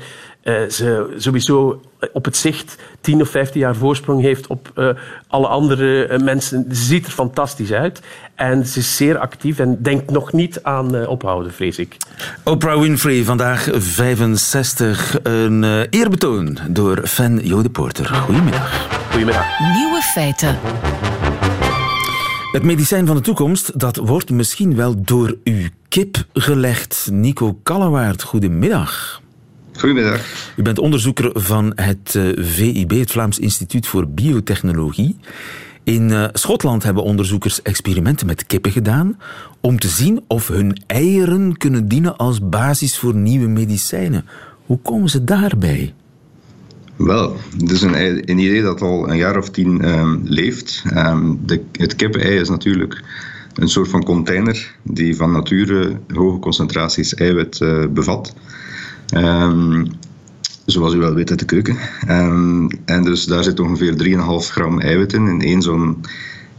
eh, 0.47 0.69
ze 0.69 1.15
sowieso 1.17 1.81
op 2.13 2.25
het 2.25 2.37
zicht 2.37 2.77
10 3.01 3.21
of 3.21 3.29
15 3.29 3.61
jaar 3.61 3.77
voorsprong 3.77 4.21
heeft 4.23 4.47
op 4.47 4.71
eh, 4.75 4.89
alle 5.29 5.47
andere 5.47 6.07
eh, 6.07 6.19
mensen. 6.19 6.65
Ze 6.69 6.85
ziet 6.85 7.07
er 7.07 7.13
fantastisch 7.13 7.73
uit. 7.73 8.01
En 8.35 8.67
ze 8.67 8.79
is 8.79 8.97
zeer 8.97 9.19
actief 9.19 9.59
en 9.59 9.83
denkt 9.83 10.11
nog 10.11 10.33
niet 10.33 10.63
aan 10.63 10.95
eh, 10.97 11.09
ophouden, 11.09 11.53
vrees 11.53 11.79
ik. 11.79 11.97
Oprah 12.45 12.81
Winfrey, 12.81 13.25
vandaag 13.25 13.69
65. 13.73 15.19
Een 15.23 15.65
eh, 15.65 15.81
eerbetoon 15.91 16.59
door 16.69 17.07
fan 17.07 17.39
Jode 17.43 17.71
Porter. 17.71 18.07
Goedemiddag. 18.07 18.89
Goedemiddag. 19.11 19.47
Nieuwe 19.75 20.01
feiten. 20.03 20.59
Het 22.53 22.63
medicijn 22.63 23.07
van 23.07 23.17
de 23.17 23.23
toekomst, 23.23 23.81
dat 23.81 23.97
wordt 23.97 24.31
misschien 24.31 24.77
wel 24.77 25.03
door 25.03 25.37
uw 25.45 25.69
kip 25.89 26.25
gelegd. 26.33 27.09
Nico 27.13 27.59
Kallewaard, 27.63 28.23
goedemiddag. 28.23 29.25
Goedemiddag. 29.79 30.53
U 30.57 30.63
bent 30.63 30.79
onderzoeker 30.79 31.31
van 31.35 31.73
het 31.75 32.15
eh, 32.15 32.23
VIB, 32.37 32.91
het 32.91 33.11
Vlaams 33.11 33.39
Instituut 33.39 33.87
voor 33.87 34.09
Biotechnologie. 34.09 35.17
In 35.83 36.11
eh, 36.11 36.25
Schotland 36.33 36.83
hebben 36.83 37.03
onderzoekers 37.03 37.63
experimenten 37.63 38.27
met 38.27 38.47
kippen 38.47 38.71
gedaan 38.71 39.19
om 39.61 39.79
te 39.79 39.89
zien 39.89 40.25
of 40.27 40.49
hun 40.49 40.83
eieren 40.87 41.57
kunnen 41.57 41.89
dienen 41.89 42.17
als 42.17 42.49
basis 42.49 42.99
voor 42.99 43.15
nieuwe 43.15 43.49
medicijnen. 43.49 44.25
Hoe 44.67 44.79
komen 44.83 45.09
ze 45.09 45.25
daarbij? 45.25 45.95
Wel, 46.97 47.37
het 47.59 47.71
is 47.71 47.83
een, 47.83 48.39
idee 48.39 48.63
dat 48.63 48.81
al 48.81 49.11
een 49.11 49.17
jaar 49.17 49.37
of 49.37 49.51
tien 49.51 49.83
ehm, 49.83 50.19
leeft. 50.25 50.83
Ehm, 50.91 51.35
de, 51.45 51.63
het 51.73 51.97
kippenei 51.97 52.39
is 52.39 52.49
natuurlijk 52.49 53.03
een 53.55 53.69
soort 53.69 53.89
van 53.89 54.05
container 54.05 54.75
die 54.83 55.17
van 55.17 55.33
nature 55.33 56.01
hoge 56.15 56.39
concentraties 56.39 57.15
eiwit 57.15 57.61
eh, 57.61 57.87
bevat. 57.87 58.35
Ehm, 59.09 59.85
zoals 60.67 60.95
u 60.95 60.99
wel 60.99 61.15
weet 61.15 61.31
uit 61.31 61.39
de 61.39 61.45
keuken. 61.45 61.77
Ehm, 62.07 62.69
en 62.85 63.03
dus 63.03 63.25
daar 63.25 63.45
zit 63.45 63.61
ongeveer 63.61 63.97
3,5 63.97 64.51
gram 64.51 64.81
eiwit 64.81 65.13
in, 65.13 65.27
in 65.29 65.41
één 65.41 65.63
zo'n 65.63 66.05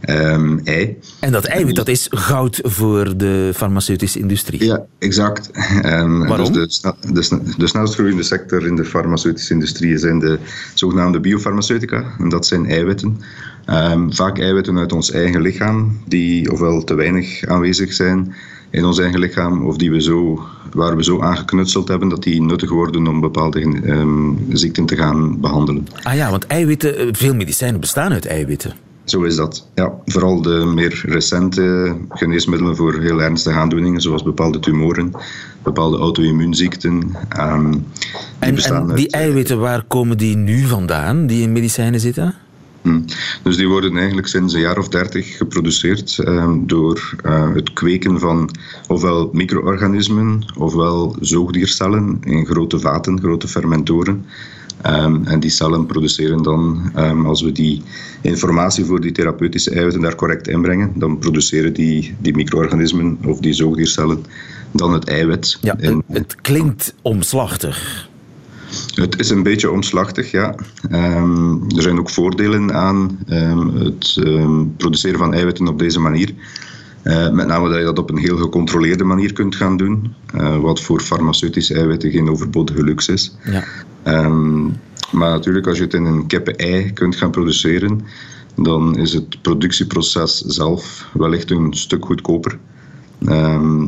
ehm, 0.00 0.58
ei. 0.64 0.98
En 1.20 1.32
dat 1.32 1.44
eiwit, 1.44 1.74
dat 1.74 1.88
is 1.88 2.06
goud 2.10 2.60
voor 2.62 3.16
de 3.16 3.52
farmaceutische 3.54 4.18
industrie. 4.18 4.64
Ja, 4.64 4.84
exact. 4.98 5.50
Ehm, 5.82 6.26
Waarom? 6.26 6.52
Dus 6.52 6.80
de, 6.80 6.94
de, 7.12 7.22
sne- 7.22 7.40
de 7.56 7.66
snelst 7.66 7.94
groeiende 7.94 8.22
sector 8.22 8.66
in 8.66 8.76
de 8.76 8.84
farmaceutische 8.84 9.52
industrie 9.52 9.98
zijn 9.98 10.18
de 10.18 10.38
zogenaamde 10.74 11.20
biofarmaceutica. 11.20 12.04
En 12.18 12.28
dat 12.28 12.46
zijn 12.46 12.66
eiwitten. 12.70 13.20
Vaak 14.10 14.38
eiwitten 14.38 14.78
uit 14.78 14.92
ons 14.92 15.10
eigen 15.10 15.40
lichaam, 15.40 15.98
die 16.06 16.52
ofwel 16.52 16.84
te 16.84 16.94
weinig 16.94 17.46
aanwezig 17.46 17.92
zijn 17.92 18.34
in 18.70 18.84
ons 18.84 18.98
eigen 18.98 19.20
lichaam, 19.20 19.66
of 19.66 19.76
die 19.76 19.90
we 19.90 20.00
zo, 20.02 20.42
waar 20.74 20.96
we 20.96 21.04
zo 21.04 21.20
aangeknutseld 21.20 21.88
hebben 21.88 22.08
dat 22.08 22.22
die 22.22 22.42
nuttig 22.42 22.70
worden 22.70 23.06
om 23.06 23.20
bepaalde 23.20 23.60
ehm, 23.84 24.32
ziekten 24.56 24.86
te 24.86 24.96
gaan 24.96 25.40
behandelen. 25.40 25.86
Ah 26.02 26.14
ja, 26.14 26.30
want 26.30 26.46
eiwitten, 26.46 26.96
eh, 26.96 27.06
veel 27.12 27.34
medicijnen 27.34 27.80
bestaan 27.80 28.12
uit 28.12 28.26
eiwitten. 28.26 28.72
Zo 29.04 29.22
is 29.22 29.36
dat. 29.36 29.68
Ja, 29.74 29.92
vooral 30.06 30.42
de 30.42 30.70
meer 30.74 31.02
recente 31.06 31.94
geneesmiddelen 32.08 32.76
voor 32.76 32.98
heel 33.00 33.22
ernstige 33.22 33.56
aandoeningen, 33.58 34.00
zoals 34.00 34.22
bepaalde 34.22 34.58
tumoren, 34.58 35.12
bepaalde 35.62 35.96
auto-immuunziekten. 35.98 37.16
ehm, 37.28 37.70
die 37.70 37.80
En, 38.38 38.54
bestaan 38.54 38.90
en 38.90 38.96
die 38.96 39.04
uit- 39.04 39.14
eh, 39.14 39.20
eiwitten, 39.28 39.58
waar 39.58 39.82
komen 39.84 40.18
die 40.18 40.36
nu 40.36 40.60
vandaan, 40.66 41.26
die 41.26 41.42
in 41.42 41.52
medicijnen 41.52 42.00
zitten? 42.00 42.34
Hm. 42.82 43.00
Dus 43.42 43.56
die 43.56 43.68
worden 43.68 43.96
eigenlijk 43.96 44.26
sinds 44.26 44.54
een 44.54 44.60
jaar 44.60 44.78
of 44.78 44.88
dertig 44.88 45.36
geproduceerd 45.36 46.18
ehm, 46.18 46.66
door 46.66 47.14
eh, 47.22 47.54
het 47.54 47.72
kweken 47.72 48.20
van 48.20 48.50
ofwel 48.88 49.30
micro-organismen 49.32 50.44
ofwel 50.56 51.16
zoogdiercellen 51.20 52.18
in 52.24 52.46
grote 52.46 52.80
vaten, 52.80 53.20
grote 53.20 53.48
fermentoren. 53.48 54.24
Ehm, 54.82 55.24
en 55.24 55.40
die 55.40 55.50
cellen 55.50 55.86
produceren 55.86 56.42
dan, 56.42 56.90
ehm, 56.94 57.26
als 57.26 57.42
we 57.42 57.52
die 57.52 57.82
informatie 58.20 58.84
voor 58.84 59.00
die 59.00 59.12
therapeutische 59.12 59.70
eiwitten 59.70 60.00
daar 60.00 60.14
correct 60.14 60.48
inbrengen, 60.48 60.92
dan 60.94 61.18
produceren 61.18 61.72
die, 61.72 62.14
die 62.20 62.34
micro-organismen 62.34 63.18
of 63.24 63.40
die 63.40 63.52
zoogdiercellen 63.52 64.24
dan 64.72 64.92
het 64.92 65.08
eiwit. 65.08 65.58
Ja, 65.60 65.76
in- 65.78 66.02
het 66.08 66.34
klinkt 66.40 66.94
omslachtig. 67.02 68.08
Het 68.94 69.20
is 69.20 69.30
een 69.30 69.42
beetje 69.42 69.70
omslachtig, 69.70 70.30
ja. 70.30 70.54
Ehm, 70.90 71.52
er 71.76 71.82
zijn 71.82 71.98
ook 71.98 72.10
voordelen 72.10 72.74
aan 72.74 73.18
ehm, 73.28 73.68
het 73.76 74.18
ehm, 74.24 74.64
produceren 74.76 75.18
van 75.18 75.34
eiwitten 75.34 75.68
op 75.68 75.78
deze 75.78 76.00
manier. 76.00 76.34
Eh, 77.02 77.30
met 77.30 77.46
name 77.46 77.68
dat 77.68 77.78
je 77.78 77.84
dat 77.84 77.98
op 77.98 78.10
een 78.10 78.18
heel 78.18 78.36
gecontroleerde 78.36 79.04
manier 79.04 79.32
kunt 79.32 79.56
gaan 79.56 79.76
doen, 79.76 80.14
eh, 80.34 80.60
wat 80.60 80.80
voor 80.80 81.00
farmaceutische 81.00 81.74
eiwitten 81.74 82.10
geen 82.10 82.30
overbodige 82.30 82.82
luxe 82.82 83.12
is. 83.12 83.36
Ja. 83.44 83.64
Maar 85.10 85.30
natuurlijk, 85.30 85.66
als 85.66 85.78
je 85.78 85.84
het 85.84 85.94
in 85.94 86.04
een 86.04 86.26
kippen-ei 86.26 86.92
kunt 86.92 87.16
gaan 87.16 87.30
produceren, 87.30 88.00
dan 88.54 88.98
is 88.98 89.12
het 89.12 89.42
productieproces 89.42 90.40
zelf 90.40 91.08
wellicht 91.12 91.50
een 91.50 91.74
stuk 91.74 92.04
goedkoper. 92.04 92.58
Ehm, 93.24 93.86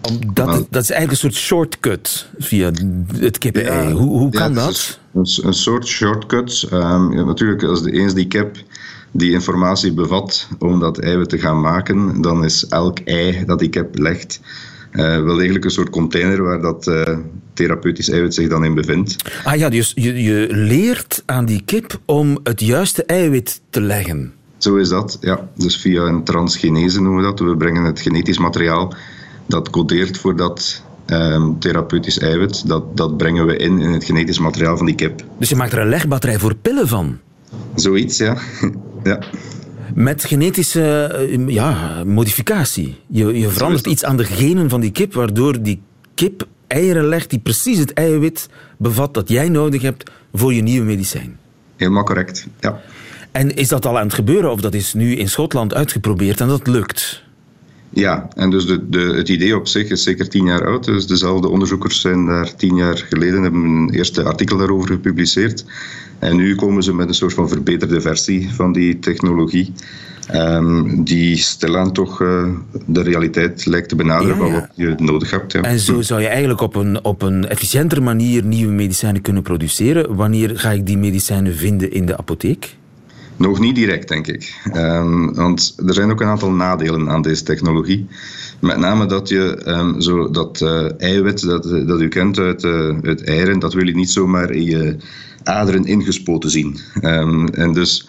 Omdat 0.00 0.46
Maar- 0.46 0.54
het- 0.54 0.66
dat 0.70 0.82
is 0.82 0.90
eigenlijk 0.90 1.22
een 1.22 1.30
soort 1.30 1.44
shortcut 1.44 2.26
via 2.38 2.70
het 3.18 3.38
kippen-ei. 3.38 3.88
Ja, 3.88 3.94
hoe 3.94 4.30
kan 4.30 4.54
dat? 4.54 4.98
Een, 5.14 5.28
een 5.42 5.54
soort 5.54 5.86
shortcut. 5.86 6.66
Ehm, 6.70 7.12
ja, 7.12 7.24
natuurlijk, 7.24 7.62
als 7.62 7.82
de, 7.82 7.90
eens 7.92 8.14
die 8.14 8.26
kip 8.26 8.56
die 9.10 9.30
informatie 9.30 9.92
bevat 9.92 10.48
om 10.58 10.80
dat 10.80 10.98
eiwit 10.98 11.28
te 11.28 11.38
gaan 11.38 11.60
maken, 11.60 12.22
dan 12.22 12.44
is 12.44 12.66
elk 12.66 12.98
ei 12.98 13.44
dat 13.46 13.58
die 13.58 13.68
kip 13.68 13.98
legt 13.98 14.40
eh, 14.90 15.22
wel 15.22 15.36
degelijk 15.36 15.64
een 15.64 15.70
soort 15.70 15.90
container 15.90 16.42
waar 16.42 16.60
dat 16.60 16.86
eh, 16.86 17.16
therapeutisch 17.54 18.08
eiwit 18.10 18.34
zich 18.34 18.48
dan 18.48 18.64
in 18.64 18.74
bevindt. 18.74 19.16
Ah 19.44 19.56
ja, 19.56 19.68
dus 19.68 19.92
je, 19.94 20.22
je 20.22 20.46
leert 20.50 21.22
aan 21.26 21.44
die 21.44 21.62
kip 21.64 22.00
om 22.04 22.38
het 22.42 22.60
juiste 22.60 23.04
eiwit 23.04 23.60
te 23.70 23.80
leggen. 23.80 24.32
Zo 24.58 24.76
is 24.76 24.88
dat, 24.88 25.18
ja. 25.20 25.48
Dus 25.56 25.76
via 25.76 26.02
een 26.02 26.24
transgenese 26.24 27.00
noemen 27.02 27.20
we 27.22 27.28
dat. 27.28 27.40
We 27.40 27.56
brengen 27.56 27.84
het 27.84 28.00
genetisch 28.00 28.38
materiaal 28.38 28.94
dat 29.50 29.70
codeert 29.70 30.18
voor 30.18 30.36
dat 30.36 30.82
ehm, 31.06 31.58
therapeutisch 31.58 32.18
eiwit, 32.18 32.68
dat, 32.68 32.96
dat 32.96 33.16
brengen 33.16 33.46
we 33.46 33.56
in 33.56 33.80
in 33.80 33.92
het 33.92 34.04
genetisch 34.04 34.38
materiaal 34.38 34.76
van 34.76 34.86
die 34.86 34.94
kip. 34.94 35.24
Dus 35.38 35.48
je 35.48 35.56
maakt 35.56 35.72
er 35.72 35.78
een 35.78 35.88
legbatterij 35.88 36.38
voor 36.38 36.54
pillen 36.54 36.88
van? 36.88 37.18
Zoiets, 37.74 38.16
ja. 38.18 38.36
ja. 39.04 39.18
Met 39.94 40.24
genetische 40.24 41.04
eh, 41.04 41.48
ja, 41.48 42.02
modificatie. 42.06 42.96
Je, 43.06 43.38
je 43.38 43.48
verandert 43.48 43.86
iets 43.86 44.04
aan 44.04 44.16
de 44.16 44.24
genen 44.24 44.68
van 44.68 44.80
die 44.80 44.90
kip, 44.90 45.14
waardoor 45.14 45.62
die 45.62 45.82
kip 46.14 46.46
eieren 46.66 47.04
legt 47.04 47.30
die 47.30 47.38
precies 47.38 47.78
het 47.78 47.92
eiwit 47.92 48.48
bevat 48.78 49.14
dat 49.14 49.28
jij 49.28 49.48
nodig 49.48 49.82
hebt 49.82 50.10
voor 50.32 50.54
je 50.54 50.62
nieuwe 50.62 50.86
medicijn. 50.86 51.38
Helemaal 51.76 52.04
correct, 52.04 52.46
ja. 52.60 52.80
En 53.32 53.56
is 53.56 53.68
dat 53.68 53.86
al 53.86 53.98
aan 53.98 54.06
het 54.06 54.14
gebeuren 54.14 54.50
of 54.50 54.60
dat 54.60 54.74
is 54.74 54.94
nu 54.94 55.16
in 55.16 55.28
Schotland 55.28 55.74
uitgeprobeerd 55.74 56.40
en 56.40 56.48
dat 56.48 56.66
lukt? 56.66 57.22
Ja, 57.92 58.28
en 58.34 58.50
dus 58.50 58.66
de, 58.66 58.88
de, 58.88 59.00
het 59.00 59.28
idee 59.28 59.56
op 59.56 59.68
zich 59.68 59.88
is 59.88 60.02
zeker 60.02 60.28
tien 60.28 60.46
jaar 60.46 60.66
oud. 60.66 60.84
Dus 60.84 61.06
dezelfde 61.06 61.48
onderzoekers 61.48 62.00
zijn 62.00 62.26
daar 62.26 62.54
tien 62.54 62.76
jaar 62.76 62.96
geleden, 63.08 63.42
hebben 63.42 63.64
een 63.64 63.90
eerste 63.90 64.22
artikel 64.22 64.56
daarover 64.56 64.90
gepubliceerd. 64.90 65.64
En 66.18 66.36
nu 66.36 66.54
komen 66.54 66.82
ze 66.82 66.94
met 66.94 67.08
een 67.08 67.14
soort 67.14 67.34
van 67.34 67.48
verbeterde 67.48 68.00
versie 68.00 68.50
van 68.54 68.72
die 68.72 68.98
technologie. 68.98 69.72
Um, 70.34 71.04
die 71.04 71.36
stilaan 71.36 71.92
toch 71.92 72.20
uh, 72.20 72.48
de 72.86 73.02
realiteit 73.02 73.66
lijkt 73.66 73.88
te 73.88 73.96
benaderen 73.96 74.46
Ja, 74.46 74.52
wat 74.52 74.68
je 74.74 74.94
nodig 74.96 75.30
hebt. 75.30 75.52
Ja. 75.52 75.60
En 75.60 75.78
zo 75.78 76.02
zou 76.02 76.20
je 76.20 76.26
eigenlijk 76.26 76.60
op 76.60 76.74
een, 76.74 77.04
op 77.04 77.22
een 77.22 77.48
efficiëntere 77.48 78.00
manier 78.00 78.44
nieuwe 78.44 78.72
medicijnen 78.72 79.22
kunnen 79.22 79.42
produceren. 79.42 80.16
Wanneer 80.16 80.58
ga 80.58 80.70
ik 80.70 80.86
die 80.86 80.98
medicijnen 80.98 81.54
vinden 81.54 81.92
in 81.92 82.06
de 82.06 82.16
apotheek? 82.16 82.76
Nog 83.40 83.58
niet 83.58 83.74
direct, 83.74 84.08
denk 84.08 84.26
ik. 84.26 84.60
Ehm, 84.72 85.32
want 85.34 85.74
er 85.86 85.94
zijn 85.94 86.10
ook 86.10 86.20
een 86.20 86.26
aantal 86.26 86.50
nadelen 86.50 87.08
aan 87.08 87.22
deze 87.22 87.42
technologie. 87.42 88.06
Met 88.58 88.76
name 88.76 89.06
dat 89.06 89.28
je 89.28 89.56
ehm, 89.64 90.00
zo 90.00 90.30
dat 90.30 90.60
eh, 90.60 91.00
eiwit 91.00 91.40
dat, 91.46 91.62
dat 91.62 92.00
u 92.00 92.08
kent 92.08 92.38
uit, 92.38 92.64
eh, 92.64 92.98
uit 93.02 93.24
eieren, 93.24 93.58
dat 93.58 93.74
wil 93.74 93.86
je 93.86 93.94
niet 93.94 94.10
zomaar 94.10 94.50
in 94.50 94.64
je 94.64 94.96
aderen 95.42 95.84
ingespoten 95.84 96.50
zien. 96.50 96.78
Ehm, 97.00 97.46
en 97.46 97.72
dus 97.72 98.08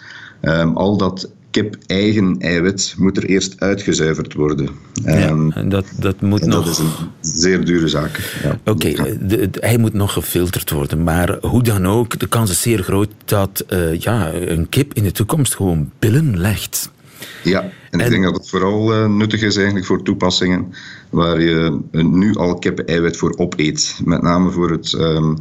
al 0.74 0.96
dat 0.96 1.30
kip-eigen 1.52 2.36
eiwit 2.38 2.94
moet 2.98 3.16
er 3.16 3.24
eerst 3.24 3.60
uitgezuiverd 3.60 4.34
worden. 4.34 4.68
Ehm, 5.04 5.68
dat, 5.68 5.86
dat 5.98 6.20
moet 6.20 6.44
nog... 6.44 6.64
dat 6.64 6.72
is 6.72 6.78
een 6.78 6.90
zeer 7.20 7.64
dure 7.64 7.88
zaak. 7.88 8.40
Ja. 8.42 8.58
Oké, 8.64 9.16
de- 9.20 9.48
hij 9.60 9.78
moet 9.78 9.92
nog 9.92 10.12
gefilterd 10.12 10.70
worden. 10.70 11.02
Maar 11.02 11.38
hoe 11.40 11.62
dan 11.62 11.86
ook, 11.86 12.18
de 12.18 12.28
kans 12.28 12.50
is 12.50 12.62
zeer 12.62 12.82
groot 12.82 13.08
dat 13.24 13.64
eh, 13.68 13.98
ja, 13.98 14.32
een 14.32 14.68
kip 14.68 14.94
in 14.94 15.02
de 15.02 15.12
toekomst 15.12 15.54
gewoon 15.54 15.90
pillen 15.98 16.38
legt. 16.38 16.90
Ja, 17.44 17.70
en, 17.90 18.00
ik 18.00 18.10
denk 18.10 18.24
dat 18.24 18.36
het 18.36 18.48
vooral 18.48 18.92
eh, 18.94 19.06
nuttig 19.08 19.42
is 19.42 19.56
eigenlijk 19.56 19.86
voor 19.86 20.02
toepassingen 20.02 20.74
waar 21.10 21.40
je 21.40 21.80
eh, 21.92 22.04
nu 22.04 22.34
al 22.34 22.54
kippen-eiwit 22.58 23.16
voor 23.16 23.34
opeet. 23.36 24.00
Met 24.04 24.22
name 24.22 24.50
voor 24.50 24.70
het, 24.70 24.92
ehm, 24.92 25.34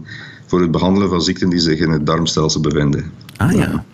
voor 0.46 0.62
het 0.62 0.72
behandelen 0.72 1.10
van 1.10 1.22
ziekten 1.22 1.50
die 1.50 1.60
zich 1.60 1.80
in 1.80 1.90
het 1.90 2.06
darmstelsel 2.06 2.62
bevinden. 2.62 3.12
Ah 3.38 3.52
ja. 3.52 3.86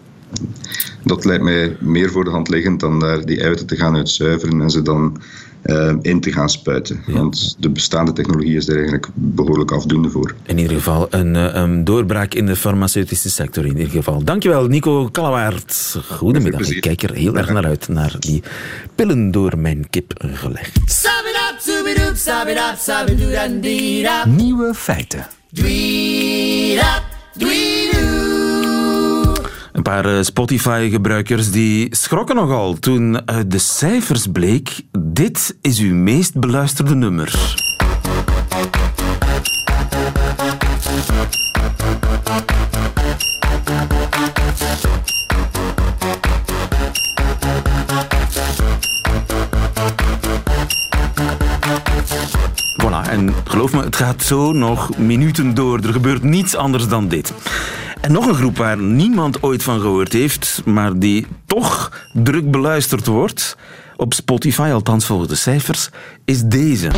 Dat 1.03 1.25
lijkt 1.25 1.43
mij 1.43 1.75
meer 1.79 2.11
voor 2.11 2.23
de 2.23 2.29
hand 2.29 2.49
liggend 2.49 2.79
dan 2.79 2.99
daar 2.99 3.25
die 3.25 3.39
eiwitten 3.39 3.67
te 3.67 3.75
gaan 3.75 3.95
uitzuiveren 3.95 4.61
en 4.61 4.69
ze 4.69 4.81
dan 4.81 5.21
eh, 5.61 5.93
in 6.01 6.21
te 6.21 6.31
gaan 6.31 6.49
spuiten. 6.49 7.03
Want 7.07 7.55
de 7.59 7.69
bestaande 7.69 8.13
technologie 8.13 8.55
is 8.55 8.67
er 8.67 8.75
eigenlijk 8.75 9.07
behoorlijk 9.13 9.71
afdoende 9.71 10.09
voor. 10.09 10.35
In 10.45 10.57
ieder 10.57 10.77
geval 10.77 11.07
een, 11.09 11.35
eh, 11.35 11.49
een 11.53 11.83
doorbraak 11.83 12.33
in 12.33 12.45
de 12.45 12.55
farmaceutische 12.55 13.29
sector. 13.29 13.65
In 13.65 13.77
ieder 13.77 13.91
geval. 13.91 14.23
Dankjewel, 14.23 14.67
Nico 14.67 15.09
Kalawaert. 15.11 15.97
Goedemiddag. 16.09 16.69
Ik 16.69 16.81
kijk 16.81 17.03
er 17.03 17.13
heel 17.13 17.37
erg 17.37 17.49
naar 17.49 17.65
uit, 17.65 17.87
naar 17.87 18.15
die 18.19 18.43
pillen 18.95 19.31
door 19.31 19.57
mijn 19.57 19.89
kip 19.89 20.13
gelegd. 20.33 20.79
Nieuwe 24.27 24.73
feiten. 24.73 25.27
Paar 29.87 30.17
eh, 30.17 30.23
Spotify-gebruikers 30.23 31.51
die 31.51 31.87
schrokken 31.95 32.35
nogal 32.35 32.73
toen 32.73 33.27
uit 33.27 33.51
de 33.51 33.57
cijfers 33.57 34.27
bleek: 34.27 34.81
dit 34.99 35.57
is 35.61 35.79
uw 35.79 35.95
meest 35.95 36.39
beluisterde 36.39 36.95
nummer. 36.95 37.55
Voilà, 52.77 53.09
en 53.09 53.33
geloof 53.43 53.73
me, 53.73 53.83
het 53.83 53.95
gaat 53.95 54.23
zo 54.23 54.51
nog 54.51 54.97
minuten 54.97 55.53
door. 55.53 55.79
Er 55.79 55.91
gebeurt 55.91 56.23
niets 56.23 56.55
anders 56.55 56.87
dan 56.87 57.07
dit. 57.07 57.33
Nog 58.07 58.25
een 58.25 58.35
groep 58.35 58.57
waar 58.57 58.77
niemand 58.77 59.43
ooit 59.43 59.63
van 59.63 59.79
gehoord 59.79 60.13
heeft, 60.13 60.61
maar 60.65 60.99
die 60.99 61.27
toch 61.45 61.91
druk 62.13 62.51
beluisterd 62.51 63.07
wordt, 63.07 63.57
op 63.95 64.13
Spotify, 64.13 64.69
althans 64.73 65.05
volgens 65.05 65.29
de 65.29 65.35
cijfers, 65.35 65.89
is 66.25 66.43
deze. 66.43 66.91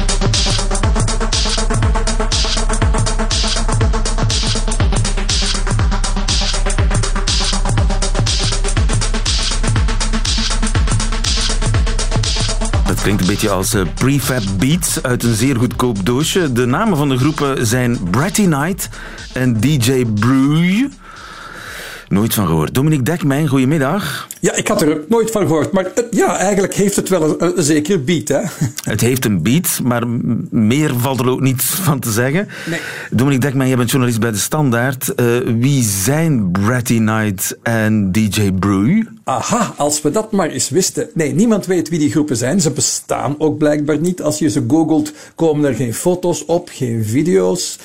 Klinkt 13.16 13.28
een 13.28 13.36
beetje 13.36 13.56
als 13.56 13.74
eh, 13.74 13.82
prefab 13.94 14.42
beats 14.58 15.04
uit 15.04 15.24
een 15.24 15.36
zeer 15.36 15.56
goedkoop 15.56 16.06
doosje. 16.06 16.52
De 16.52 16.66
namen 16.66 16.98
van 16.98 17.10
de 17.10 17.18
groepen 17.18 17.68
zijn 17.68 18.10
Bratty 18.12 18.44
Knight 18.44 18.90
en 19.34 19.60
DJ 19.60 20.06
Brew. 20.06 20.88
Nooit 22.10 22.34
van 22.34 22.46
gehoord. 22.48 22.74
Dominique 22.74 23.04
Dekmijn, 23.04 23.48
goedemiddag. 23.48 24.28
Ja, 24.40 24.56
ik 24.56 24.68
had 24.68 24.82
er 24.82 24.92
ook 25.00 25.10
nooit 25.10 25.32
van 25.32 25.42
gehoord. 25.42 25.72
Maar 25.72 25.84
het- 25.96 26.08
ja, 26.12 26.38
eigenlijk 26.38 26.74
heeft 26.74 26.96
het 26.96 27.10
wel 27.10 27.24
een, 27.42 27.58
een 27.58 27.64
zeker 27.64 28.04
beat, 28.04 28.28
hè? 28.28 28.40
Het 28.92 29.02
heeft 29.02 29.26
een 29.26 29.42
beat, 29.44 29.80
maar 29.84 30.08
meer 30.50 30.94
valt 31.00 31.20
er 31.20 31.30
ook 31.30 31.42
niet 31.42 31.62
van 31.64 32.00
te 32.00 32.12
zeggen. 32.12 32.48
Nee. 32.70 32.80
Dominique 33.12 33.46
Dekmijn, 33.46 33.68
jij 33.68 33.78
bent 33.78 33.90
journalist 33.90 34.20
bij 34.20 34.32
De 34.32 34.38
Standaard. 34.38 35.16
Eh, 35.16 35.26
wie 35.60 35.84
zijn 35.84 36.52
Bratty 36.52 36.98
Knight 36.98 37.58
en 37.64 38.12
DJ 38.12 38.52
Brew? 38.52 39.04
Aha, 39.24 39.74
als 39.78 40.02
we 40.02 40.12
dat 40.12 40.32
maar 40.32 40.50
eens 40.50 40.70
wisten. 40.70 41.10
Nee, 41.14 41.34
niemand 41.34 41.66
weet 41.66 41.90
wie 41.90 42.00
die 42.00 42.12
groepen 42.12 42.38
zijn. 42.38 42.62
Ze 42.62 42.72
bestaan 42.72 43.36
ook 43.38 43.58
blijkbaar 43.58 44.00
niet. 44.00 44.22
Als 44.22 44.40
je 44.40 44.50
ze 44.50 44.64
googelt, 44.68 45.12
komen 45.36 45.66
er 45.70 45.76
geen 45.76 45.94
foto's 45.94 46.46
op, 46.46 46.70
geen 46.72 47.06
video's. 47.06 47.78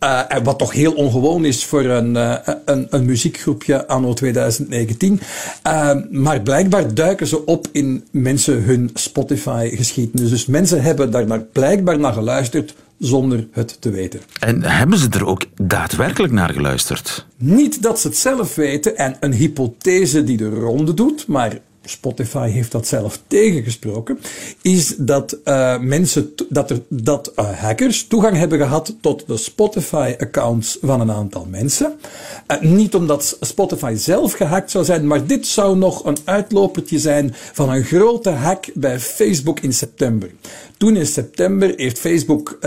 En 0.00 0.42
wat 0.42 0.58
toch 0.58 0.72
heel 0.72 0.92
ongewoon 0.92 1.44
is 1.44 1.64
voor 1.64 1.84
een, 1.84 2.16
eh, 2.16 2.36
een, 2.64 2.86
een 2.90 3.04
muziekgroepje 3.04 3.86
anno 3.86 4.12
2019. 4.12 5.20
Eh, 5.62 5.90
maar 6.10 6.40
blijkbaar 6.40 6.94
duiken 6.94 7.26
ze 7.26 7.44
op 7.46 7.66
in 7.72 8.04
mensen 8.10 8.62
hun 8.62 8.90
Spotify-geschiedenis. 8.94 10.30
Dus 10.30 10.46
mensen 10.46 10.82
hebben 10.82 11.10
daar 11.10 11.26
naar, 11.26 11.40
blijkbaar 11.40 11.98
naar 11.98 12.12
geluisterd 12.12 12.74
zonder 12.98 13.46
het 13.52 13.80
te 13.80 13.90
weten. 13.90 14.20
En 14.40 14.62
hebben 14.62 14.98
ze 14.98 15.08
er 15.10 15.26
ook 15.26 15.44
daadwerkelijk 15.62 16.32
naar 16.32 16.52
geluisterd? 16.52 17.26
Niet 17.36 17.82
dat 17.82 18.00
ze 18.00 18.06
het 18.06 18.16
zelf 18.16 18.54
weten 18.54 18.96
en 18.96 19.16
een 19.20 19.32
hypothese 19.32 20.24
die 20.24 20.36
de 20.36 20.48
ronde 20.48 20.94
doet, 20.94 21.26
maar 21.26 21.58
Spotify 21.84 22.48
heeft 22.48 22.72
dat 22.72 22.86
zelf 22.86 23.20
tegengesproken, 23.26 24.18
is 24.62 24.96
dat 24.96 25.38
eh, 25.44 25.78
mensen, 25.78 26.32
dat, 26.48 26.70
er, 26.70 26.80
dat 26.88 27.32
eh, 27.34 27.50
hackers 27.50 28.06
toegang 28.06 28.36
hebben 28.36 28.58
gehad 28.58 28.94
tot 29.00 29.24
de 29.26 29.36
Spotify-accounts 29.36 30.78
van 30.82 31.00
een 31.00 31.10
aantal 31.10 31.46
mensen. 31.50 31.98
Eh, 32.46 32.60
niet 32.60 32.94
omdat 32.94 33.36
Spotify 33.40 33.94
zelf 33.96 34.32
gehackt 34.32 34.70
zou 34.70 34.84
zijn, 34.84 35.06
maar 35.06 35.26
dit 35.26 35.46
zou 35.46 35.76
nog 35.76 36.04
een 36.04 36.18
uitlopertje 36.24 36.98
zijn 36.98 37.34
van 37.34 37.70
een 37.70 37.84
grote 37.84 38.30
hack 38.30 38.66
bij 38.74 39.00
Facebook 39.00 39.60
in 39.60 39.72
september. 39.72 40.30
Toen 40.76 40.96
in 40.96 41.06
september 41.06 41.72
heeft 41.76 41.98
Facebook 41.98 42.58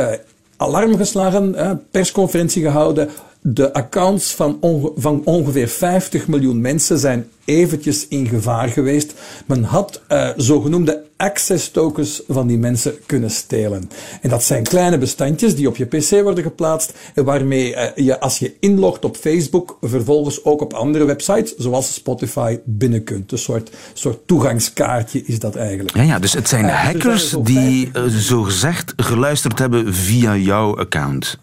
alarm 0.58 0.98
geslagen, 0.98 1.82
persconferentie 1.92 2.62
gehouden. 2.64 3.10
De 3.46 3.74
accounts 3.74 4.32
van, 4.34 4.58
onge- 4.60 4.92
van 4.96 5.22
ongeveer 5.26 5.68
50 5.68 6.28
miljoen 6.28 6.62
mensen 6.62 6.98
zijn 7.00 7.28
eventjes 7.46 8.08
in 8.08 8.28
gevaar 8.28 8.68
geweest. 8.70 9.14
Men 9.46 9.64
had 9.64 10.02
eh, 10.08 10.30
zogenoemde 10.38 11.04
access 11.18 11.72
tokens 11.72 12.22
van 12.28 12.48
die 12.48 12.58
mensen 12.58 12.94
kunnen 13.06 13.32
stelen. 13.32 13.90
En 14.22 14.30
dat 14.30 14.44
zijn 14.44 14.64
kleine 14.64 14.98
bestandjes 14.98 15.56
die 15.56 15.68
op 15.68 15.76
je 15.76 15.86
pc 15.86 16.10
worden 16.10 16.44
geplaatst 16.44 16.94
en 17.14 17.24
waarmee 17.24 17.76
eh, 17.76 18.06
je 18.06 18.20
als 18.20 18.40
je 18.40 18.54
inlogt 18.60 19.06
op 19.06 19.16
Facebook 19.18 19.78
vervolgens 19.82 20.44
ook 20.46 20.62
op 20.62 20.74
andere 20.74 21.06
websites 21.06 21.56
zoals 21.56 21.94
Spotify 21.94 22.60
binnen 22.66 23.04
kunt. 23.04 23.32
Een 23.32 23.38
soort, 23.38 23.72
soort 23.94 24.28
toegangskaartje 24.28 25.24
is 25.26 25.40
dat 25.40 25.56
eigenlijk. 25.56 25.96
Ja, 25.96 26.02
ja, 26.04 26.20
dus 26.20 26.34
het 26.34 26.48
zijn 26.48 26.66
Eh, 26.66 26.82
zijn 26.82 26.94
hackers 26.94 27.36
die 27.44 27.92
zogezegd 28.08 28.94
geluisterd 28.98 29.60
hebben 29.60 29.94
via 29.94 30.36
jouw 30.38 30.78
account. 30.78 31.38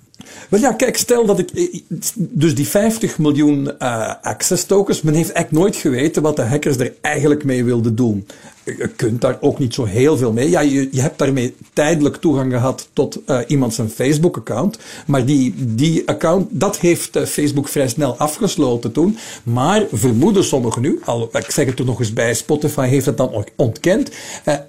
Wel 0.48 0.60
ja, 0.60 0.72
kijk, 0.72 0.96
stel 0.96 1.26
dat 1.26 1.38
ik. 1.38 1.50
eh, 1.50 1.80
Dus 2.16 2.54
die 2.54 2.68
50 2.68 3.18
miljoen 3.18 3.78
eh, 3.78 4.14
access 4.22 4.64
tokens, 4.64 5.02
men 5.02 5.14
heeft 5.14 5.32
echt 5.32 5.50
nooit 5.50 5.76
geweten 5.76 6.22
wat 6.22 6.36
de 6.36 6.42
hackers 6.42 6.76
er 6.76 6.92
eigenlijk 7.00 7.44
mee 7.44 7.64
wilden 7.64 7.94
doen. 7.96 8.26
Je 8.64 8.90
kunt 8.96 9.20
daar 9.20 9.38
ook 9.40 9.58
niet 9.58 9.74
zo 9.74 9.84
heel 9.84 10.16
veel 10.16 10.32
mee. 10.32 10.50
Ja, 10.50 10.60
je, 10.60 10.88
je 10.92 11.00
hebt 11.00 11.18
daarmee 11.18 11.54
tijdelijk 11.72 12.16
toegang 12.16 12.52
gehad 12.52 12.88
tot 12.92 13.18
uh, 13.26 13.38
iemand 13.46 13.74
zijn 13.74 13.90
Facebook-account. 13.90 14.78
Maar 15.06 15.24
die, 15.24 15.54
die 15.56 16.08
account, 16.08 16.48
dat 16.50 16.78
heeft 16.78 17.18
Facebook 17.26 17.68
vrij 17.68 17.88
snel 17.88 18.16
afgesloten 18.16 18.92
toen. 18.92 19.16
Maar 19.42 19.86
vermoeden 19.92 20.44
sommigen 20.44 20.82
nu, 20.82 21.00
al, 21.04 21.28
ik 21.32 21.50
zeg 21.50 21.66
het 21.66 21.78
er 21.78 21.84
nog 21.84 21.98
eens 21.98 22.12
bij, 22.12 22.34
Spotify 22.34 22.86
heeft 22.86 23.06
het 23.06 23.16
dan 23.16 23.44
ontkend. 23.56 24.10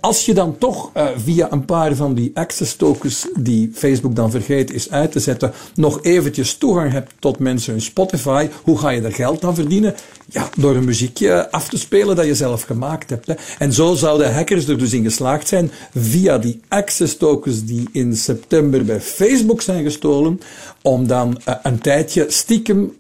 Als 0.02 0.26
je 0.26 0.34
dan 0.34 0.58
toch 0.58 0.92
via 1.16 1.52
een 1.52 1.66
paar 1.66 1.96
van 1.96 2.14
die 2.14 2.32
access 2.34 2.76
tokens 2.76 3.28
die 3.40 3.72
Facebook 3.74 4.16
dan 4.16 4.32
vergeten 4.32 4.76
is 4.76 4.92
uit 4.92 5.12
te 5.12 5.20
zetten, 5.20 5.54
nog 5.76 6.04
eventjes 6.04 6.56
toegang 6.56 6.92
hebt 6.92 7.14
tot 7.20 7.40
mensen 7.40 7.72
hun 7.72 7.82
Spotify, 7.82 8.48
hoe 8.64 8.78
ga 8.78 8.90
je 8.90 9.02
daar 9.02 9.14
geld 9.14 9.44
aan 9.44 9.56
verdienen? 9.56 9.96
Ja, 10.26 10.50
door 10.58 10.76
een 10.76 10.86
muziekje 10.86 11.52
af 11.52 11.70
te 11.70 11.78
spelen 11.78 12.16
dat 12.16 12.26
je 12.26 12.36
zelf 12.36 12.62
gemaakt 12.62 13.10
hebt. 13.10 13.28
Hè. 13.28 13.34
En 13.58 13.74
zo 13.74 13.81
zouden 13.90 14.34
hackers 14.34 14.68
er 14.68 14.78
dus 14.78 14.94
in 14.94 15.04
geslaagd 15.04 15.48
zijn 15.48 15.72
via 15.96 16.38
die 16.38 16.60
access 16.68 17.18
tokens 17.18 17.66
die 17.66 17.90
in 17.92 18.16
september 18.16 18.86
bij 18.86 19.02
Facebook 19.02 19.62
zijn 19.62 19.84
gestolen, 19.84 20.40
om 20.82 21.08
dan 21.08 21.42
uh, 21.48 21.56
een 21.64 21.80
tijdje 21.80 22.26
stiekem 22.30 22.94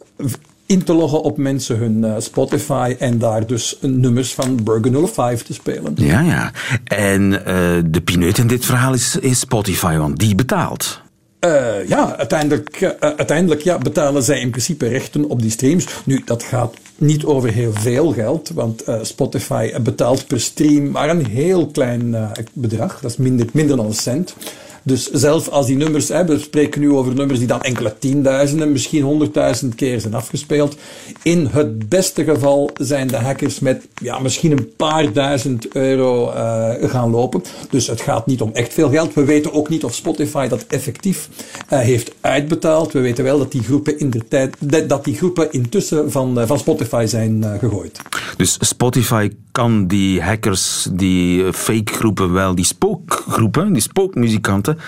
in 0.65 0.83
te 0.83 0.93
loggen 0.93 1.21
op 1.21 1.37
mensen 1.37 1.77
hun 1.77 2.03
uh, 2.03 2.13
Spotify 2.17 2.95
en 2.99 3.17
daar 3.17 3.47
dus 3.47 3.77
nummers 3.81 4.33
van 4.33 4.63
Burger 4.63 5.07
05 5.07 5.43
te 5.43 5.53
spelen. 5.53 5.93
Ja, 5.95 6.21
ja. 6.21 6.51
En 6.83 7.31
uh, 7.31 7.37
de 7.85 8.01
pineut 8.03 8.37
in 8.37 8.47
dit 8.47 8.65
verhaal 8.65 8.93
is, 8.93 9.15
is 9.15 9.39
Spotify, 9.39 9.97
want 9.97 10.19
die 10.19 10.35
betaalt. 10.35 11.00
Uh, 11.45 11.87
ja, 11.87 12.17
uiteindelijk, 12.17 12.81
uh, 12.81 12.89
uiteindelijk 12.99 13.61
ja, 13.61 13.77
betalen 13.77 14.23
zij 14.23 14.39
in 14.39 14.49
principe 14.49 14.87
rechten 14.87 15.29
op 15.29 15.41
die 15.41 15.51
streams. 15.51 15.87
Nu, 16.05 16.21
dat 16.25 16.43
gaat 16.43 16.73
niet 16.97 17.25
over 17.25 17.51
heel 17.51 17.73
veel 17.73 18.11
geld, 18.11 18.49
want 18.49 18.83
Spotify 19.01 19.81
betaalt 19.81 20.27
per 20.27 20.39
stream 20.39 20.91
maar 20.91 21.09
een 21.09 21.25
heel 21.25 21.67
klein 21.67 22.31
bedrag. 22.53 22.99
Dat 22.99 23.11
is 23.11 23.17
minder, 23.17 23.47
minder 23.53 23.77
dan 23.77 23.85
een 23.85 23.93
cent. 23.93 24.35
Dus 24.83 25.09
zelf 25.11 25.47
als 25.47 25.65
die 25.65 25.77
nummers, 25.77 26.07
hè, 26.07 26.25
we 26.25 26.39
spreken 26.39 26.81
nu 26.81 26.91
over 26.91 27.13
nummers 27.13 27.39
die 27.39 27.47
dan 27.47 27.61
enkele 27.61 27.95
tienduizenden, 27.99 28.71
misschien 28.71 29.03
honderdduizend 29.03 29.75
keer 29.75 29.99
zijn 29.99 30.13
afgespeeld. 30.13 30.75
In 31.23 31.47
het 31.51 31.89
beste 31.89 32.23
geval 32.23 32.69
zijn 32.73 33.07
de 33.07 33.15
hackers 33.17 33.59
met 33.59 33.87
ja, 34.01 34.19
misschien 34.19 34.51
een 34.51 34.75
paar 34.75 35.13
duizend 35.13 35.75
euro 35.75 36.33
uh, 36.33 36.89
gaan 36.89 37.09
lopen. 37.09 37.43
Dus 37.69 37.87
het 37.87 38.01
gaat 38.01 38.25
niet 38.25 38.41
om 38.41 38.49
echt 38.53 38.73
veel 38.73 38.89
geld. 38.89 39.13
We 39.13 39.25
weten 39.25 39.53
ook 39.53 39.69
niet 39.69 39.83
of 39.83 39.93
Spotify 39.93 40.47
dat 40.47 40.65
effectief 40.67 41.29
uh, 41.73 41.79
heeft 41.79 42.11
uitbetaald. 42.21 42.91
We 42.91 42.99
weten 42.99 43.23
wel 43.23 43.37
dat 43.37 43.51
die 43.51 43.63
groepen 43.63 43.99
in 43.99 44.09
de 44.09 44.27
tijd, 44.27 44.55
dat 44.89 45.03
die 45.03 45.15
groepen 45.15 45.51
intussen 45.51 46.11
van, 46.11 46.39
uh, 46.39 46.47
van 46.47 46.59
Spotify 46.59 47.05
zijn 47.07 47.43
gegooid. 47.59 48.01
Dus 48.37 48.57
Spotify 48.59 49.29
kan 49.51 49.87
die 49.87 50.21
hackers, 50.23 50.87
die 50.91 51.53
fake 51.53 51.93
groepen 51.93 52.33
wel, 52.33 52.55
die 52.55 52.65
spookgroepen, 52.65 53.73
die 53.73 53.81
spookmuzikanten, 53.81 54.79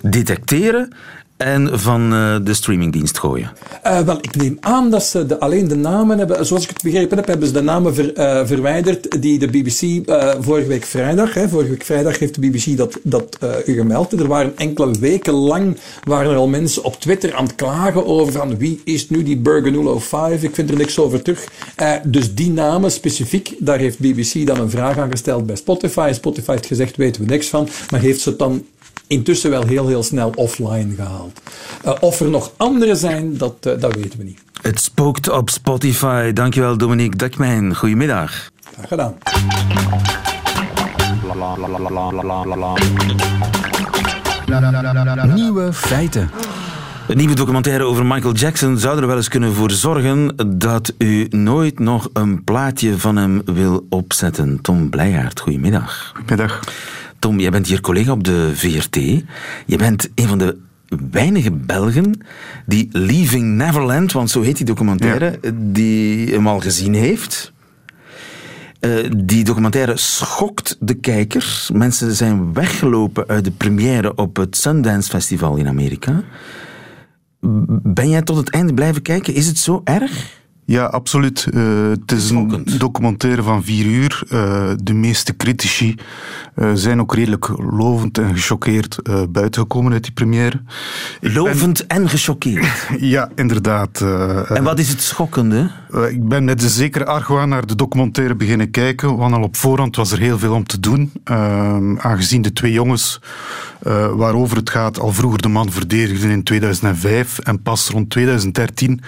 detecteren 0.00 0.92
en 1.36 1.80
van 1.80 2.12
uh, 2.12 2.36
de 2.42 2.54
streamingdienst 2.54 3.18
gooien? 3.18 3.52
Uh, 3.86 4.00
wel, 4.00 4.18
ik 4.20 4.36
neem 4.36 4.56
aan 4.60 4.90
dat 4.90 5.04
ze 5.04 5.26
de, 5.26 5.38
alleen 5.38 5.68
de 5.68 5.76
namen 5.76 6.18
hebben, 6.18 6.46
zoals 6.46 6.62
ik 6.62 6.68
het 6.68 6.82
begrepen 6.82 7.16
heb, 7.16 7.26
hebben 7.26 7.46
ze 7.46 7.52
de 7.52 7.60
namen 7.60 7.94
uh, 7.98 8.46
verwijderd 8.46 9.22
die 9.22 9.38
de 9.38 9.46
BBC 9.46 10.10
vorige 10.40 10.66
week 10.66 10.84
vrijdag, 10.84 11.34
hè, 11.34 11.48
vorige 11.48 11.70
week 11.70 11.84
vrijdag 11.84 12.18
heeft 12.18 12.34
de 12.34 12.40
BBC 12.40 12.76
dat, 12.76 12.98
dat 13.02 13.38
gemeld. 13.64 14.12
Er 14.12 14.28
waren 14.28 14.56
enkele 14.56 14.98
weken 15.00 15.32
lang, 15.32 15.76
waren 16.04 16.30
er 16.30 16.36
al 16.36 16.48
mensen 16.48 16.84
op 16.84 17.00
Twitter 17.00 17.34
aan 17.34 17.44
het 17.44 17.54
klagen 17.54 18.06
over 18.06 18.32
van 18.32 18.58
wie 18.58 18.80
is 18.84 19.10
nu 19.10 19.22
die 19.22 19.36
Burger 19.36 20.00
05, 20.00 20.42
ik 20.42 20.54
vind 20.54 20.70
er 20.70 20.76
niks 20.76 20.98
over 20.98 21.22
terug. 21.22 21.48
dus 22.04 22.34
die 22.34 22.50
namen 22.50 22.92
specifiek, 22.92 23.54
daar 23.58 23.78
heeft 23.78 23.98
BBC 23.98 24.46
dan 24.46 24.60
een 24.60 24.70
vraag 24.70 24.98
aan 24.98 25.10
gesteld 25.10 25.46
bij 25.46 25.56
Spotify. 25.56 26.10
Spotify 26.14 26.50
heeft 26.50 26.66
gezegd, 26.66 26.96
weten 26.96 27.22
we 27.22 27.30
niks 27.30 27.48
van, 27.48 27.68
maar 27.90 28.00
heeft 28.00 28.20
ze 28.20 28.28
het 28.28 28.38
dan 28.38 28.64
intussen 29.06 29.50
wel 29.50 29.66
heel, 29.66 29.88
heel 29.88 30.02
snel 30.02 30.32
offline 30.34 30.94
gehaald. 30.94 31.40
Uh, 31.86 31.92
of 32.00 32.20
er 32.20 32.30
nog 32.30 32.52
andere 32.56 32.96
zijn, 32.96 33.36
dat, 33.36 33.54
uh, 33.66 33.80
dat 33.80 33.94
weten 33.94 34.18
we 34.18 34.24
niet. 34.24 34.38
Het 34.62 34.80
spookt 34.80 35.30
op 35.30 35.50
Spotify. 35.50 36.32
Dankjewel, 36.32 36.76
Dominique 36.76 37.16
Dekmijn. 37.16 37.76
Goedemiddag. 37.76 38.50
Graag 38.72 38.88
gedaan. 38.88 39.14
Nieuwe 45.34 45.72
feiten. 45.72 46.30
Een 47.08 47.16
nieuwe 47.16 47.34
documentaire 47.34 47.84
over 47.84 48.06
Michael 48.06 48.34
Jackson 48.34 48.78
zou 48.78 49.00
er 49.00 49.06
wel 49.06 49.16
eens 49.16 49.28
kunnen 49.28 49.52
voor 49.52 49.70
zorgen 49.70 50.34
dat 50.58 50.92
u 50.98 51.26
nooit 51.30 51.78
nog 51.78 52.08
een 52.12 52.44
plaatje 52.44 52.98
van 52.98 53.16
hem 53.16 53.42
wil 53.44 53.86
opzetten. 53.88 54.60
Tom 54.60 54.90
Blijaert, 54.90 55.40
goedemiddag. 55.40 56.12
Goedemiddag. 56.14 56.60
Tom, 57.22 57.40
jij 57.40 57.50
bent 57.50 57.66
hier 57.66 57.80
collega 57.80 58.12
op 58.12 58.24
de 58.24 58.50
VRT. 58.54 58.94
Je 59.66 59.76
bent 59.76 60.08
een 60.14 60.28
van 60.28 60.38
de 60.38 60.58
weinige 61.10 61.52
Belgen 61.52 62.20
die 62.66 62.88
Leaving 62.92 63.56
Neverland, 63.56 64.12
want 64.12 64.30
zo 64.30 64.40
heet 64.40 64.56
die 64.56 64.66
documentaire, 64.66 65.38
ja. 65.42 65.50
die 65.54 66.32
hem 66.32 66.46
al 66.46 66.60
gezien 66.60 66.94
heeft. 66.94 67.52
Uh, 68.80 69.10
die 69.16 69.44
documentaire 69.44 69.96
schokt 69.96 70.76
de 70.80 70.94
kijkers. 70.94 71.70
Mensen 71.72 72.14
zijn 72.14 72.52
weggelopen 72.52 73.28
uit 73.28 73.44
de 73.44 73.50
première 73.50 74.14
op 74.14 74.36
het 74.36 74.56
Sundance 74.56 75.10
Festival 75.10 75.56
in 75.56 75.68
Amerika. 75.68 76.22
Ben 77.82 78.08
jij 78.08 78.22
tot 78.22 78.36
het 78.36 78.50
einde 78.50 78.74
blijven 78.74 79.02
kijken? 79.02 79.34
Is 79.34 79.46
het 79.46 79.58
zo 79.58 79.80
erg? 79.84 80.41
Ja, 80.64 80.84
absoluut. 80.84 81.46
Uh, 81.54 81.88
het 81.88 82.12
is 82.12 82.30
een 82.30 82.64
documentaire 82.78 83.42
van 83.42 83.64
vier 83.64 83.86
uur. 83.86 84.22
Uh, 84.30 84.70
de 84.82 84.94
meeste 84.94 85.36
critici 85.36 85.94
uh, 86.56 86.70
zijn 86.74 87.00
ook 87.00 87.14
redelijk 87.14 87.48
lovend 87.58 88.18
en 88.18 88.34
gechoqueerd 88.34 88.98
buitengekomen 89.28 89.92
uit 89.92 90.02
die 90.02 90.12
première. 90.12 90.62
Lovend 91.20 91.86
ben... 91.86 91.98
en 91.98 92.08
gechoqueerd? 92.08 92.88
ja, 93.14 93.30
inderdaad. 93.34 94.00
en 94.48 94.62
wat 94.62 94.78
is 94.78 94.88
het 94.88 95.02
schokkende? 95.02 95.70
ik 96.10 96.28
ben 96.28 96.44
met 96.44 96.62
een 96.62 96.68
zekere 96.68 97.04
argwaan 97.04 97.48
naar 97.48 97.66
de 97.66 97.74
documentaire 97.74 98.34
beginnen 98.34 98.70
kijken, 98.70 99.16
want 99.16 99.34
al 99.34 99.42
op 99.42 99.56
voorhand 99.56 99.96
was 99.96 100.12
er 100.12 100.18
heel 100.18 100.38
veel 100.38 100.54
om 100.54 100.66
te 100.66 100.80
doen. 100.80 101.12
aangezien 101.98 102.42
de 102.42 102.52
twee 102.52 102.72
jongens 102.72 103.20
waarover 104.14 104.56
het 104.56 104.70
gaat 104.70 104.98
al 104.98 105.12
vroeger 105.12 105.42
de 105.42 105.48
man 105.48 105.72
verdedigden 105.72 106.30
in 106.30 106.42
2005 106.42 107.38
en 107.38 107.62
pas 107.62 107.88
rond 107.88 108.10
2013 108.10 109.00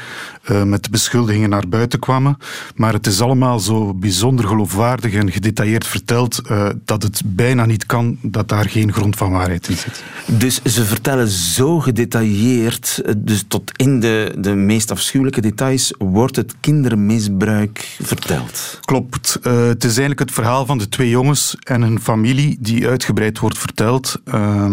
met 0.64 0.84
de 0.84 0.90
beschuldigingen 0.90 1.50
naar 1.50 1.68
buiten 1.68 1.98
kwamen. 1.98 2.36
Maar 2.74 2.92
het 2.92 3.06
is 3.06 3.20
allemaal 3.20 3.60
zo 3.60 3.94
bijzonder 3.94 4.46
geloofwaardig 4.46 5.12
en 5.12 5.32
gedetailleerd 5.32 5.86
verteld 5.86 6.40
uh, 6.50 6.68
dat 6.84 7.02
het 7.02 7.22
bijna 7.24 7.64
niet 7.64 7.86
kan 7.86 8.18
dat 8.22 8.48
daar 8.48 8.68
geen 8.68 8.92
grond 8.92 9.16
van 9.16 9.30
waarheid 9.30 9.68
in 9.68 9.76
zit. 9.76 10.04
Dus 10.26 10.62
ze 10.62 10.84
vertellen 10.84 11.28
zo 11.28 11.80
gedetailleerd, 11.80 13.02
dus 13.16 13.44
tot 13.48 13.72
in 13.76 14.00
de, 14.00 14.34
de 14.38 14.54
meest 14.54 14.90
afschuwelijke 14.90 15.40
details, 15.40 15.94
wordt 15.98 16.36
het 16.36 16.54
kindermisbruik 16.60 17.96
verteld? 18.02 18.78
Klopt. 18.80 19.38
Het 19.42 19.84
is 19.84 19.90
eigenlijk 19.90 20.18
het 20.18 20.32
verhaal 20.32 20.66
van 20.66 20.78
de 20.78 20.88
twee 20.88 21.08
jongens 21.08 21.56
en 21.62 21.82
hun 21.82 22.00
familie 22.00 22.56
die 22.60 22.88
uitgebreid 22.88 23.38
wordt 23.38 23.58
verteld. 23.58 24.20
Uh, 24.24 24.63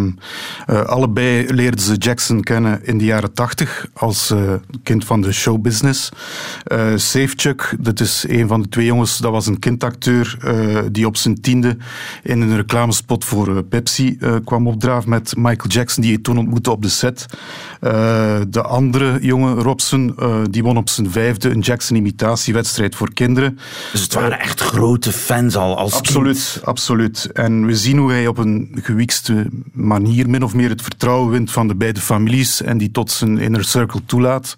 allebei 0.86 1.54
leerden 1.54 1.80
ze 1.80 1.96
Jackson 1.96 2.42
kennen 2.42 2.86
in 2.86 2.98
de 2.98 3.06
jaren 3.06 3.34
tachtig 3.34 3.88
als 3.94 4.34
kind 4.84 5.06
van 5.06 5.22
de 5.22 5.32
showbusiness. 5.32 6.10
Uh, 6.68 6.80
Safechuck, 6.96 7.76
dat 7.80 8.00
is 8.00 8.26
een 8.28 8.48
van 8.48 8.62
de 8.62 8.70
twee 8.70 8.86
jongens, 8.86 9.18
dat 9.18 9.32
was 9.32 9.48
een 9.48 9.60
kindacteur 9.60 10.38
uh, 10.46 10.80
die 10.92 11.06
op 11.06 11.18
zijn 11.18 11.42
tiende 11.42 11.78
in 12.24 12.42
een 12.42 12.56
reclamespot 12.56 13.26
voor 13.26 13.64
Pepsi 13.64 14.18
kwam 14.46 14.68
opdraven 14.68 15.10
met 15.10 15.34
Michael 15.38 15.70
Jackson, 15.70 16.04
die 16.04 16.14
hij 16.14 16.22
toen 16.22 16.38
ontmoette 16.38 16.72
op 16.72 16.82
de 16.82 16.90
set. 16.90 17.26
de 18.50 18.62
andere 18.62 19.18
jongen, 19.22 19.56
Robson, 19.56 20.16
die 20.50 20.64
won 20.64 20.78
op 20.78 20.90
zijn 20.90 21.12
vijfde 21.12 21.50
een 21.50 21.60
Jackson-imitatiewedstrijd 21.60 22.96
voor 22.96 23.14
kinderen. 23.14 23.60
Dus 23.92 24.02
het 24.02 24.14
waren 24.14 24.40
echt 24.40 24.60
grote 24.60 25.12
fans 25.12 25.56
al 25.56 25.78
als 25.78 25.94
Absoluut, 25.94 26.50
kind. 26.54 26.66
absoluut. 26.66 27.30
En 27.34 27.66
we 27.66 27.76
zien 27.76 27.98
hoe 27.98 28.12
hij 28.12 28.28
op 28.28 28.38
een 28.38 28.72
gewikste 28.82 29.48
manier 29.82 30.30
min 30.30 30.44
of 30.44 30.54
meer 30.54 30.70
het 30.70 30.82
vertrouwen 30.82 31.32
wint 31.32 31.52
van 31.52 31.68
de 31.68 31.76
beide 31.76 32.00
families 32.00 32.62
en 32.62 32.78
die 32.78 32.92
tot 32.92 33.12
zijn 33.12 33.38
inner 33.38 33.64
circle 33.64 34.02
toelaat. 34.06 34.56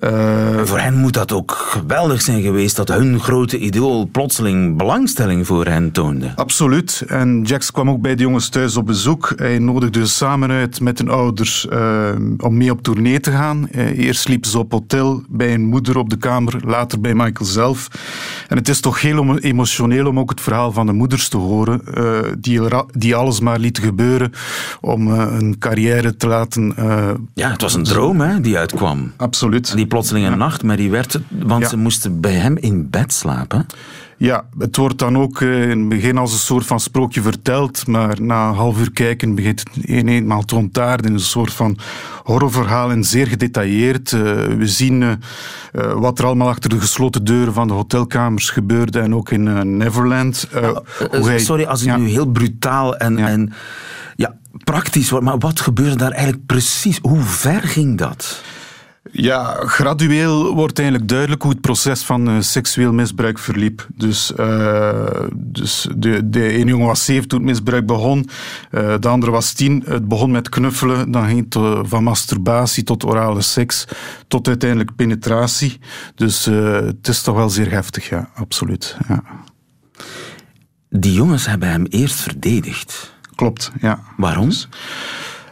Uh, 0.00 0.58
voor 0.64 0.78
hen 0.78 0.94
moet 0.94 1.12
dat 1.12 1.32
ook 1.32 1.52
geweldig 1.52 2.22
zijn 2.22 2.42
geweest 2.42 2.76
dat 2.76 2.88
hun 2.88 3.20
grote 3.20 3.58
idool 3.58 4.08
plotseling 4.12 4.76
belangstelling 4.76 5.46
voor 5.46 5.66
hen 5.66 5.92
toonde. 5.92 6.32
Absoluut. 6.36 7.04
En 7.06 7.42
Jax 7.42 7.70
kwam 7.70 7.90
ook 7.90 8.00
bij 8.00 8.14
de 8.14 8.22
jongens 8.22 8.48
thuis 8.48 8.76
op 8.76 8.86
bezoek. 8.86 9.32
Hij 9.36 9.58
nodigde 9.58 10.06
ze 10.06 10.12
samen 10.12 10.50
uit 10.50 10.80
met 10.80 10.98
hun 10.98 11.08
ouders 11.08 11.66
uh, 11.72 12.08
om 12.38 12.56
mee 12.56 12.70
op 12.70 12.82
tournee 12.82 13.20
te 13.20 13.30
gaan. 13.30 13.68
Uh, 13.72 13.98
eerst 13.98 14.20
sliepen 14.20 14.50
ze 14.50 14.58
op 14.58 14.72
hotel 14.72 15.22
bij 15.28 15.54
een 15.54 15.64
moeder 15.64 15.98
op 15.98 16.10
de 16.10 16.16
kamer, 16.16 16.60
later 16.64 17.00
bij 17.00 17.14
Michael 17.14 17.50
zelf. 17.50 17.88
En 18.48 18.56
het 18.56 18.68
is 18.68 18.80
toch 18.80 19.00
heel 19.00 19.38
emotioneel 19.38 20.06
om 20.06 20.18
ook 20.18 20.30
het 20.30 20.40
verhaal 20.40 20.72
van 20.72 20.86
de 20.86 20.92
moeders 20.92 21.28
te 21.28 21.36
horen, 21.36 21.80
die, 22.38 22.60
die 22.90 23.14
alles 23.14 23.40
maar 23.40 23.58
lieten 23.58 23.82
gebeuren 23.82 24.32
om 24.80 25.06
een 25.08 25.58
carrière 25.58 26.16
te 26.16 26.26
laten. 26.26 26.74
ja, 27.34 27.50
het 27.50 27.60
was 27.60 27.74
een 27.74 27.84
droom 27.84 28.20
hè, 28.20 28.40
die 28.40 28.58
uitkwam. 28.58 29.12
Absoluut 29.16 29.74
die 29.82 29.90
plotseling 29.90 30.26
een 30.26 30.38
nachtmerrie 30.38 30.90
werd, 30.90 31.20
want 31.28 31.68
ze 31.68 31.76
moesten 31.76 32.20
bij 32.20 32.32
hem 32.32 32.56
in 32.56 32.90
bed 32.90 33.12
slapen. 33.12 33.66
Ja, 34.16 34.44
het 34.58 34.76
wordt 34.76 34.98
dan 34.98 35.18
ook 35.18 35.40
uh, 35.40 35.70
in 35.70 35.78
het 35.78 35.88
begin 35.88 36.18
als 36.18 36.32
een 36.32 36.38
soort 36.38 36.66
van 36.66 36.80
sprookje 36.80 37.22
verteld, 37.22 37.86
maar 37.86 38.20
na 38.20 38.48
een 38.48 38.54
half 38.54 38.80
uur 38.80 38.92
kijken 38.92 39.34
begint 39.34 39.60
het 39.60 39.88
een 39.88 40.08
eenmaal 40.08 40.42
te 40.42 40.56
ontaarden 40.56 41.06
in 41.06 41.12
een 41.12 41.20
soort 41.20 41.52
van 41.52 41.78
horrorverhaal 42.22 42.90
en 42.90 43.04
zeer 43.04 43.26
gedetailleerd. 43.26 44.12
Uh, 44.12 44.20
we 44.58 44.66
zien 44.66 45.02
uh, 45.02 45.12
wat 45.92 46.18
er 46.18 46.24
allemaal 46.24 46.48
achter 46.48 46.70
de 46.70 46.80
gesloten 46.80 47.24
deuren 47.24 47.52
van 47.52 47.66
de 47.66 47.74
hotelkamers 47.74 48.50
gebeurde 48.50 49.00
en 49.00 49.14
ook 49.14 49.30
in 49.30 49.76
Neverland. 49.76 50.48
Hij, 51.10 51.38
sorry 51.38 51.64
als 51.64 51.80
ik 51.80 51.86
ja. 51.86 51.96
nu 51.96 52.08
heel 52.08 52.26
brutaal 52.26 52.96
en, 52.96 53.16
ja. 53.16 53.28
en 53.28 53.52
ja, 54.16 54.34
praktisch 54.64 55.10
word, 55.10 55.22
maar 55.22 55.38
wat 55.38 55.60
gebeurde 55.60 55.96
daar 55.96 56.10
eigenlijk 56.10 56.46
precies? 56.46 56.98
Hoe 57.02 57.20
ver 57.20 57.62
ging 57.62 57.98
dat? 57.98 58.42
Ja, 59.10 59.54
gradueel 59.66 60.54
wordt 60.54 60.78
eigenlijk 60.78 61.08
duidelijk 61.08 61.42
hoe 61.42 61.50
het 61.50 61.60
proces 61.60 62.02
van 62.02 62.28
uh, 62.30 62.40
seksueel 62.40 62.92
misbruik 62.92 63.38
verliep. 63.38 63.86
Dus, 63.94 64.32
uh, 64.36 65.20
dus 65.34 65.88
de, 65.96 66.28
de 66.28 66.48
ene 66.48 66.70
jongen 66.70 66.86
was 66.86 67.04
zeven 67.04 67.28
toen 67.28 67.38
het 67.38 67.48
misbruik 67.48 67.86
begon, 67.86 68.28
uh, 68.70 68.94
de 69.00 69.08
andere 69.08 69.32
was 69.32 69.52
tien. 69.52 69.82
Het 69.86 70.08
begon 70.08 70.30
met 70.30 70.48
knuffelen, 70.48 71.10
dan 71.10 71.26
ging 71.26 71.44
het 71.54 71.88
van 71.88 72.02
masturbatie 72.02 72.84
tot 72.84 73.04
orale 73.04 73.40
seks, 73.40 73.84
tot 74.28 74.48
uiteindelijk 74.48 74.96
penetratie. 74.96 75.78
Dus 76.14 76.44
het 76.44 77.08
is 77.08 77.22
toch 77.22 77.36
wel 77.36 77.50
zeer 77.50 77.70
heftig, 77.70 78.08
ja, 78.08 78.30
absoluut. 78.34 78.96
Ja. 79.08 79.22
Die 80.88 81.12
jongens 81.12 81.46
hebben 81.46 81.68
hem 81.68 81.86
eerst 81.86 82.20
verdedigd. 82.20 83.14
Klopt, 83.34 83.72
ja. 83.80 84.02
Waarom? 84.16 84.48
Dus, 84.48 84.68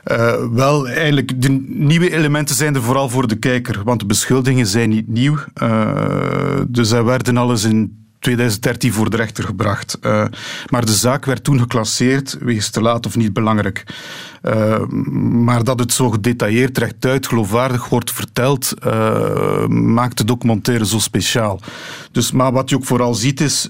uh, 0.04 0.34
wel, 0.52 0.88
eigenlijk, 0.88 1.42
de 1.42 1.64
nieuwe 1.66 2.12
elementen 2.12 2.56
zijn 2.56 2.74
er 2.74 2.82
vooral 2.82 3.08
voor 3.08 3.28
de 3.28 3.36
kijker, 3.36 3.82
want 3.84 4.00
de 4.00 4.06
beschuldigingen 4.06 4.66
zijn 4.66 4.88
niet 4.88 5.08
nieuw. 5.08 5.38
Uh, 5.62 6.60
dus 6.68 6.88
zij 6.88 7.04
werden 7.04 7.36
alles 7.36 7.64
in 7.64 8.00
2013 8.20 8.92
voor 8.92 9.10
de 9.10 9.16
rechter 9.16 9.44
gebracht. 9.44 9.98
Uh, 10.02 10.24
maar 10.70 10.84
de 10.84 10.92
zaak 10.92 11.24
werd 11.24 11.44
toen 11.44 11.58
geclasseerd 11.58 12.36
wegens 12.40 12.70
te 12.70 12.80
laat 12.80 13.06
of 13.06 13.16
niet 13.16 13.32
belangrijk. 13.32 13.84
Uh, 14.42 14.86
maar 15.44 15.64
dat 15.64 15.78
het 15.78 15.92
zo 15.92 16.10
gedetailleerd, 16.10 16.78
rechtuit, 16.78 17.26
geloofwaardig 17.26 17.88
wordt 17.88 18.12
verteld, 18.12 18.74
uh, 18.86 19.66
maakt 19.66 20.18
de 20.18 20.24
documentaire 20.24 20.86
zo 20.86 20.98
speciaal. 20.98 21.60
Dus, 22.12 22.32
maar 22.32 22.52
wat 22.52 22.70
je 22.70 22.76
ook 22.76 22.84
vooral 22.84 23.14
ziet 23.14 23.40
is, 23.40 23.68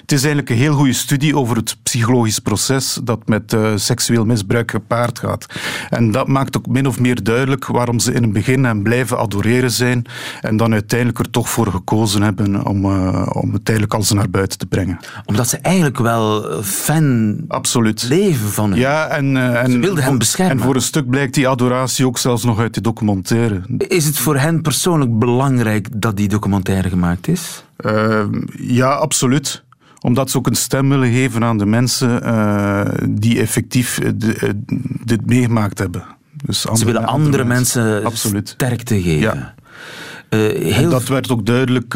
het 0.00 0.12
is 0.12 0.18
eigenlijk 0.18 0.50
een 0.50 0.56
heel 0.56 0.74
goede 0.74 0.92
studie 0.92 1.36
over 1.36 1.56
het 1.56 1.76
psychologisch 1.82 2.38
proces 2.38 2.98
dat 3.04 3.28
met 3.28 3.56
seksueel 3.74 4.24
misbruik 4.24 4.70
gepaard 4.70 5.18
gaat. 5.18 5.46
En 5.90 6.10
dat 6.10 6.28
maakt 6.28 6.56
ook 6.56 6.66
min 6.66 6.86
of 6.86 7.00
meer 7.00 7.22
duidelijk 7.22 7.66
waarom 7.66 7.98
ze 7.98 8.12
in 8.12 8.22
het 8.22 8.32
begin 8.32 8.64
en 8.64 8.82
blijven 8.82 9.18
adoreren 9.18 9.70
zijn 9.70 10.04
en 10.40 10.56
dan 10.56 10.72
uiteindelijk 10.72 11.18
er 11.18 11.30
toch 11.30 11.48
voor 11.48 11.66
gekozen 11.66 12.22
hebben 12.22 12.66
om, 12.66 12.84
om 13.24 13.52
het 13.52 13.68
eigenlijk 13.68 13.94
als 13.94 14.12
naar 14.12 14.30
buiten 14.30 14.58
te 14.58 14.66
brengen. 14.66 14.98
Omdat 15.24 15.48
ze 15.48 15.56
eigenlijk 15.56 15.98
wel 15.98 16.62
fan 16.62 17.36
Absoluut. 17.48 18.06
leven 18.08 18.48
van 18.48 18.70
hem. 18.70 18.78
Ja, 18.80 19.06
en, 19.06 19.56
en 19.56 19.70
ze 19.70 19.78
wilden 19.88 20.10
hem 20.10 20.18
beschermen. 20.18 20.56
En 20.56 20.62
voor 20.62 20.74
een 20.74 20.80
stuk 20.80 21.10
blijkt 21.10 21.34
die 21.34 21.48
adoratie 21.48 22.06
ook 22.06 22.18
zelfs 22.18 22.44
nog 22.44 22.58
uit 22.58 22.74
die 22.74 22.82
documentaire. 22.82 23.62
Is 23.78 24.04
het 24.04 24.18
voor 24.18 24.36
hen 24.36 24.62
persoonlijk 24.62 25.18
belangrijk 25.18 25.88
dat 25.96 26.16
die 26.16 26.28
documentaire 26.28 26.88
gemaakt 26.88 27.28
is? 27.28 27.64
Uh, 27.80 28.24
ja, 28.56 28.90
absoluut 28.90 29.66
omdat 30.00 30.30
ze 30.30 30.38
ook 30.38 30.46
een 30.46 30.54
stem 30.54 30.88
willen 30.88 31.12
geven 31.12 31.44
aan 31.44 31.58
de 31.58 31.66
mensen 31.66 32.22
uh, 32.24 32.80
die 33.08 33.40
effectief 33.40 34.00
de, 34.16 34.36
uh, 34.42 34.50
dit 35.04 35.26
meegemaakt 35.26 35.78
hebben. 35.78 36.04
Dus 36.44 36.66
andere, 36.66 36.78
ze 36.78 36.92
willen 36.92 37.08
andere, 37.08 37.24
andere 37.24 37.44
mensen 37.44 38.04
absoluut. 38.04 38.48
sterkte 38.48 39.02
geven. 39.02 39.20
Ja. 39.20 39.54
Uh, 40.30 40.90
dat 40.90 41.08
werd 41.08 41.30
ook 41.30 41.46
duidelijk 41.46 41.90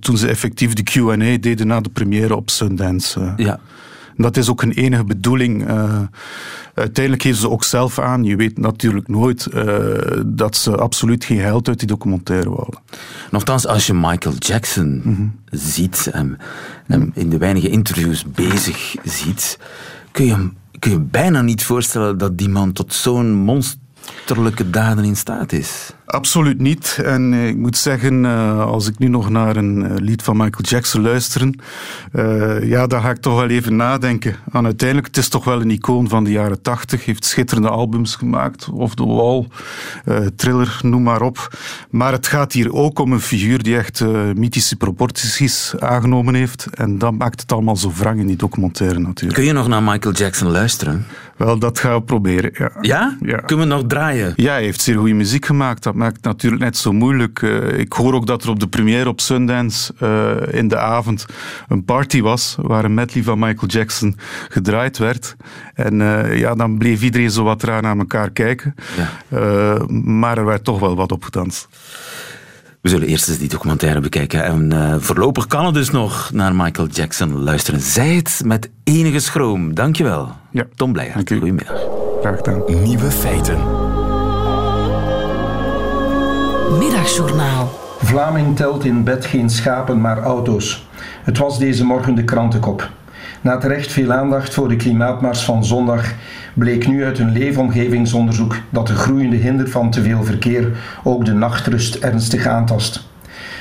toen 0.00 0.16
ze 0.16 0.28
effectief 0.28 0.72
de 0.72 0.82
Q&A 0.82 1.38
deden 1.40 1.66
na 1.66 1.80
de 1.80 1.88
première 1.88 2.36
op 2.36 2.50
Sundance. 2.50 3.32
Ja. 3.36 3.60
Dat 4.16 4.36
is 4.36 4.48
ook 4.48 4.62
een 4.62 4.72
enige 4.72 5.04
bedoeling. 5.04 5.66
uiteindelijk 6.74 7.22
geven 7.22 7.40
ze 7.40 7.50
ook 7.50 7.64
zelf 7.64 7.98
aan, 7.98 8.24
je 8.24 8.36
weet 8.36 8.58
natuurlijk 8.58 9.08
nooit, 9.08 9.48
dat 10.26 10.56
ze 10.56 10.76
absoluut 10.76 11.24
geen 11.24 11.40
geld 11.40 11.68
uit 11.68 11.78
die 11.78 11.88
documentaire 11.88 12.50
wouden. 12.50 12.80
Nochtans, 13.30 13.66
als 13.66 13.86
je 13.86 13.94
Michael 13.94 14.34
Jackson 14.38 15.00
mm 15.04 15.14
-hmm. 15.14 15.40
ziet 15.50 16.08
en, 16.12 16.38
en 16.86 17.10
in 17.14 17.28
de 17.28 17.38
weinige 17.38 17.68
interviews 17.68 18.24
bezig 18.24 18.94
ziet, 19.04 19.58
kun 20.12 20.24
je, 20.24 20.50
kun 20.78 20.90
je 20.90 21.00
bijna 21.00 21.42
niet 21.42 21.64
voorstellen 21.64 22.18
dat 22.18 22.38
die 22.38 22.48
man 22.48 22.72
tot 22.72 22.94
zo'n 22.94 23.32
monsterlijke 23.32 24.70
daden 24.70 25.04
in 25.04 25.16
staat 25.16 25.52
is. 25.52 25.92
Absoluut 26.14 26.60
niet. 26.60 27.00
En 27.04 27.32
uh, 27.32 27.48
ik 27.48 27.56
moet 27.56 27.76
zeggen, 27.76 28.24
uh, 28.24 28.60
als 28.60 28.88
ik 28.88 28.98
nu 28.98 29.08
nog 29.08 29.30
naar 29.30 29.56
een 29.56 29.78
uh, 29.82 29.90
lied 29.96 30.22
van 30.22 30.36
Michael 30.36 30.62
Jackson 30.62 31.02
luister, 31.02 31.50
ja, 32.62 32.86
dan 32.86 33.00
ga 33.00 33.10
ik 33.10 33.16
toch 33.16 33.34
wel 33.34 33.48
even 33.48 33.76
nadenken. 33.76 34.36
Aan 34.50 34.64
uiteindelijk, 34.64 35.06
het 35.06 35.16
is 35.16 35.28
toch 35.28 35.44
wel 35.44 35.60
een 35.60 35.70
icoon 35.70 36.08
van 36.08 36.24
de 36.24 36.30
jaren 36.30 36.62
tachtig. 36.62 37.04
Heeft 37.04 37.24
schitterende 37.24 37.68
albums 37.68 38.16
gemaakt. 38.16 38.68
Of 38.68 38.94
The 38.94 39.06
Wall, 39.06 39.46
Thriller, 40.36 40.78
noem 40.82 41.02
maar 41.02 41.22
op. 41.22 41.58
Maar 41.90 42.12
het 42.12 42.26
gaat 42.26 42.52
hier 42.52 42.72
ook 42.72 42.98
om 42.98 43.12
een 43.12 43.20
figuur 43.20 43.62
die 43.62 43.76
echt 43.76 44.04
mythische 44.34 44.76
proporties 44.76 45.74
aangenomen 45.78 46.34
heeft. 46.34 46.66
En 46.74 46.98
dat 46.98 47.12
maakt 47.12 47.40
het 47.40 47.52
allemaal 47.52 47.76
zo 47.76 47.92
wrang 47.96 48.20
in 48.20 48.26
die 48.26 48.36
documentaire 48.36 48.98
natuurlijk. 48.98 49.34
Kun 49.34 49.44
je 49.44 49.52
nog 49.52 49.68
naar 49.68 49.82
Michael 49.82 50.14
Jackson 50.14 50.50
luisteren? 50.50 51.06
Wel, 51.36 51.58
dat 51.58 51.78
gaan 51.78 51.94
we 51.94 52.02
proberen, 52.02 52.50
ja. 52.54 52.70
Ja? 52.80 53.16
ja. 53.20 53.36
Kunnen 53.36 53.68
we 53.68 53.74
nog 53.74 53.84
draaien? 53.86 54.32
Ja, 54.36 54.52
hij 54.52 54.62
heeft 54.62 54.80
zeer 54.80 54.96
goede 54.96 55.14
muziek 55.14 55.46
gemaakt. 55.46 55.82
Dat 55.82 55.94
maakt 56.04 56.16
het 56.16 56.24
natuurlijk 56.24 56.62
net 56.62 56.76
zo 56.76 56.92
moeilijk. 56.92 57.42
Uh, 57.42 57.78
ik 57.78 57.92
hoor 57.92 58.14
ook 58.14 58.26
dat 58.26 58.42
er 58.42 58.50
op 58.50 58.60
de 58.60 58.68
première 58.68 59.08
op 59.08 59.20
Sundance 59.20 59.92
uh, 60.02 60.58
in 60.58 60.68
de 60.68 60.78
avond 60.78 61.26
een 61.68 61.84
party 61.84 62.20
was 62.20 62.56
waar 62.60 62.84
een 62.84 62.94
medley 62.94 63.22
van 63.22 63.38
Michael 63.38 63.66
Jackson 63.66 64.16
gedraaid 64.48 64.98
werd. 64.98 65.36
En 65.74 66.00
uh, 66.00 66.38
ja, 66.38 66.54
dan 66.54 66.78
bleef 66.78 67.02
iedereen 67.02 67.30
zo 67.30 67.44
wat 67.44 67.62
raar 67.62 67.82
naar 67.82 67.98
elkaar 67.98 68.30
kijken. 68.30 68.74
Ja. 68.96 69.78
maar 70.04 70.38
er 70.38 70.44
werd 70.44 70.64
toch 70.64 70.78
wel 70.78 70.96
wat 70.96 71.12
op 71.12 71.24
gedanst. 71.24 71.68
We 72.80 72.88
zullen 72.88 73.08
eerst 73.08 73.28
eens 73.28 73.38
die 73.38 73.48
documentaire 73.48 74.00
bekijken. 74.00 74.44
En 74.44 74.70
uh, 74.74 74.94
voorlopig 74.98 75.46
kan 75.46 75.64
het 75.64 75.74
dus 75.74 75.90
nog 75.90 76.30
naar 76.32 76.54
Michael 76.54 76.88
Jackson 76.88 77.42
luisteren. 77.42 77.80
Zij 77.80 78.14
het 78.14 78.40
met 78.44 78.70
enige 78.84 79.18
schroom. 79.18 79.74
Dankjewel. 79.74 80.32
Ja. 80.50 80.64
Tom 80.74 80.92
Blijhart. 80.92 81.32
Goedemiddag. 81.32 81.82
Graag 82.20 82.36
gedaan. 82.36 82.82
Nieuwe 82.82 83.10
feiten. 83.10 83.83
Middagjournaal. 86.70 87.70
Vlaming 87.98 88.56
telt 88.56 88.84
in 88.84 89.04
bed 89.04 89.26
geen 89.26 89.50
schapen, 89.50 90.00
maar 90.00 90.18
auto's. 90.18 90.88
Het 91.22 91.38
was 91.38 91.58
deze 91.58 91.84
morgen 91.84 92.14
de 92.14 92.24
krantenkop. 92.24 92.90
Na 93.40 93.58
terecht 93.58 93.92
veel 93.92 94.12
aandacht 94.12 94.54
voor 94.54 94.68
de 94.68 94.76
klimaatmars 94.76 95.44
van 95.44 95.64
zondag 95.64 96.12
bleek 96.54 96.86
nu 96.86 97.04
uit 97.04 97.18
een 97.18 97.32
leefomgevingsonderzoek 97.32 98.56
dat 98.70 98.86
de 98.86 98.94
groeiende 98.94 99.36
hinder 99.36 99.68
van 99.68 99.90
te 99.90 100.02
veel 100.02 100.24
verkeer 100.24 100.68
ook 101.02 101.24
de 101.24 101.32
nachtrust 101.32 101.94
ernstig 101.94 102.46
aantast. 102.46 103.06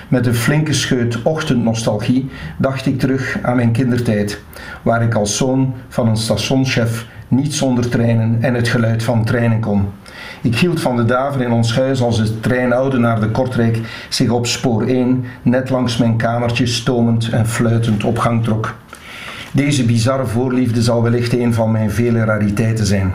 Met 0.08 0.26
een 0.26 0.36
flinke 0.36 0.74
scheut 0.74 1.22
ochtendnostalgie 1.22 2.30
dacht 2.58 2.86
ik 2.86 3.00
terug 3.00 3.38
aan 3.42 3.56
mijn 3.56 3.72
kindertijd, 3.72 4.42
waar 4.82 5.04
ik 5.04 5.16
als 5.16 5.38
zoon 5.38 5.74
van 5.88 6.08
een 6.08 6.18
stationschef 6.18 7.06
niet 7.28 7.54
zonder 7.54 7.90
treinen 7.90 8.38
en 8.42 8.54
het 8.54 8.68
geluid 8.68 9.04
van 9.04 9.26
treinen 9.26 9.60
kon. 9.60 9.86
Ik 10.44 10.56
hield 10.56 10.82
van 10.82 10.96
de 10.96 11.06
daver 11.06 11.42
in 11.42 11.52
ons 11.52 11.76
huis 11.76 12.02
als 12.02 12.18
de 12.18 12.40
trein 12.40 12.74
oude 12.74 12.98
naar 12.98 13.20
de 13.20 13.30
Kortrijk 13.30 13.80
zich 14.10 14.30
op 14.30 14.48
spoor 14.48 14.84
1 14.84 15.26
net 15.42 15.70
langs 15.70 15.98
mijn 15.98 16.18
kamertje 16.18 16.66
stomend 16.66 17.30
en 17.30 17.48
fluitend 17.48 18.04
op 18.04 18.18
gang 18.18 18.44
trok. 18.44 18.76
Deze 19.52 19.86
bizarre 19.86 20.26
voorliefde 20.26 20.82
zal 20.82 21.04
wellicht 21.04 21.34
een 21.34 21.54
van 21.54 21.72
mijn 21.72 21.92
vele 21.92 22.24
rariteiten 22.24 22.86
zijn. 22.86 23.14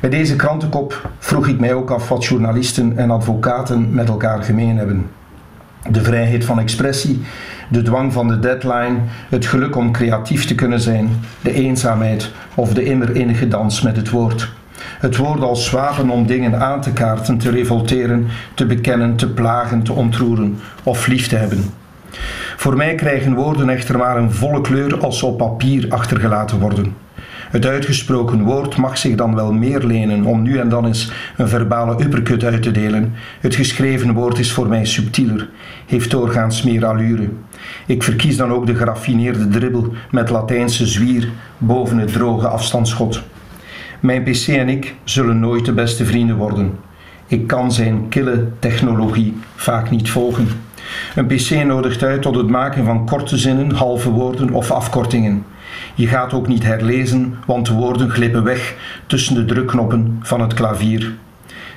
Bij 0.00 0.10
deze 0.10 0.36
krantenkop 0.36 1.10
vroeg 1.18 1.48
ik 1.48 1.60
mij 1.60 1.74
ook 1.74 1.90
af 1.90 2.08
wat 2.08 2.24
journalisten 2.24 2.96
en 2.96 3.10
advocaten 3.10 3.94
met 3.94 4.08
elkaar 4.08 4.42
gemeen 4.42 4.76
hebben. 4.76 5.06
De 5.90 6.02
vrijheid 6.02 6.44
van 6.44 6.60
expressie, 6.60 7.22
de 7.68 7.82
dwang 7.82 8.12
van 8.12 8.28
de 8.28 8.38
deadline, 8.38 8.96
het 9.28 9.46
geluk 9.46 9.76
om 9.76 9.92
creatief 9.92 10.44
te 10.44 10.54
kunnen 10.54 10.80
zijn, 10.80 11.08
de 11.40 11.52
eenzaamheid 11.52 12.30
of 12.54 12.74
de 12.74 12.84
immer 12.84 13.16
innige 13.16 13.48
dans 13.48 13.82
met 13.82 13.96
het 13.96 14.10
woord. 14.10 14.52
Het 15.02 15.16
woord 15.16 15.40
als 15.40 15.70
wapen 15.70 16.10
om 16.10 16.26
dingen 16.26 16.60
aan 16.60 16.80
te 16.80 16.92
kaarten, 16.92 17.38
te 17.38 17.50
revolteren, 17.50 18.26
te 18.54 18.66
bekennen, 18.66 19.16
te 19.16 19.28
plagen, 19.28 19.82
te 19.82 19.92
ontroeren 19.92 20.58
of 20.82 21.06
lief 21.06 21.28
te 21.28 21.36
hebben. 21.36 21.64
Voor 22.56 22.76
mij 22.76 22.94
krijgen 22.94 23.34
woorden 23.34 23.68
echter 23.68 23.98
maar 23.98 24.16
een 24.16 24.32
volle 24.32 24.60
kleur 24.60 24.98
als 25.00 25.18
ze 25.18 25.26
op 25.26 25.38
papier 25.38 25.86
achtergelaten 25.88 26.58
worden. 26.58 26.94
Het 27.50 27.66
uitgesproken 27.66 28.42
woord 28.42 28.76
mag 28.76 28.98
zich 28.98 29.14
dan 29.14 29.34
wel 29.34 29.52
meer 29.52 29.86
lenen 29.86 30.24
om 30.24 30.42
nu 30.42 30.58
en 30.58 30.68
dan 30.68 30.86
eens 30.86 31.12
een 31.36 31.48
verbale 31.48 32.04
uppercut 32.04 32.44
uit 32.44 32.62
te 32.62 32.70
delen. 32.70 33.14
Het 33.40 33.54
geschreven 33.54 34.12
woord 34.12 34.38
is 34.38 34.52
voor 34.52 34.68
mij 34.68 34.84
subtieler, 34.84 35.48
heeft 35.86 36.10
doorgaans 36.10 36.62
meer 36.62 36.86
allure. 36.86 37.28
Ik 37.86 38.02
verkies 38.02 38.36
dan 38.36 38.52
ook 38.52 38.66
de 38.66 38.74
geraffineerde 38.74 39.48
dribbel 39.48 39.94
met 40.10 40.30
Latijnse 40.30 40.86
zwier 40.86 41.28
boven 41.58 41.98
het 41.98 42.12
droge 42.12 42.48
afstandsschot. 42.48 43.22
Mijn 44.02 44.22
PC 44.22 44.46
en 44.46 44.68
ik 44.68 44.94
zullen 45.04 45.40
nooit 45.40 45.64
de 45.64 45.72
beste 45.72 46.04
vrienden 46.04 46.36
worden. 46.36 46.78
Ik 47.26 47.46
kan 47.46 47.72
zijn 47.72 48.08
kille 48.08 48.48
technologie 48.58 49.36
vaak 49.54 49.90
niet 49.90 50.10
volgen. 50.10 50.48
Een 51.14 51.26
PC 51.26 51.50
nodigt 51.50 52.02
uit 52.02 52.22
tot 52.22 52.34
het 52.34 52.48
maken 52.48 52.84
van 52.84 53.06
korte 53.06 53.36
zinnen, 53.36 53.70
halve 53.70 54.10
woorden 54.10 54.50
of 54.50 54.70
afkortingen. 54.70 55.44
Je 55.94 56.06
gaat 56.06 56.32
ook 56.32 56.48
niet 56.48 56.62
herlezen, 56.62 57.34
want 57.46 57.66
de 57.66 57.72
woorden 57.72 58.10
glippen 58.10 58.44
weg 58.44 58.76
tussen 59.06 59.34
de 59.34 59.44
drukknoppen 59.44 60.18
van 60.22 60.40
het 60.40 60.54
klavier. 60.54 61.12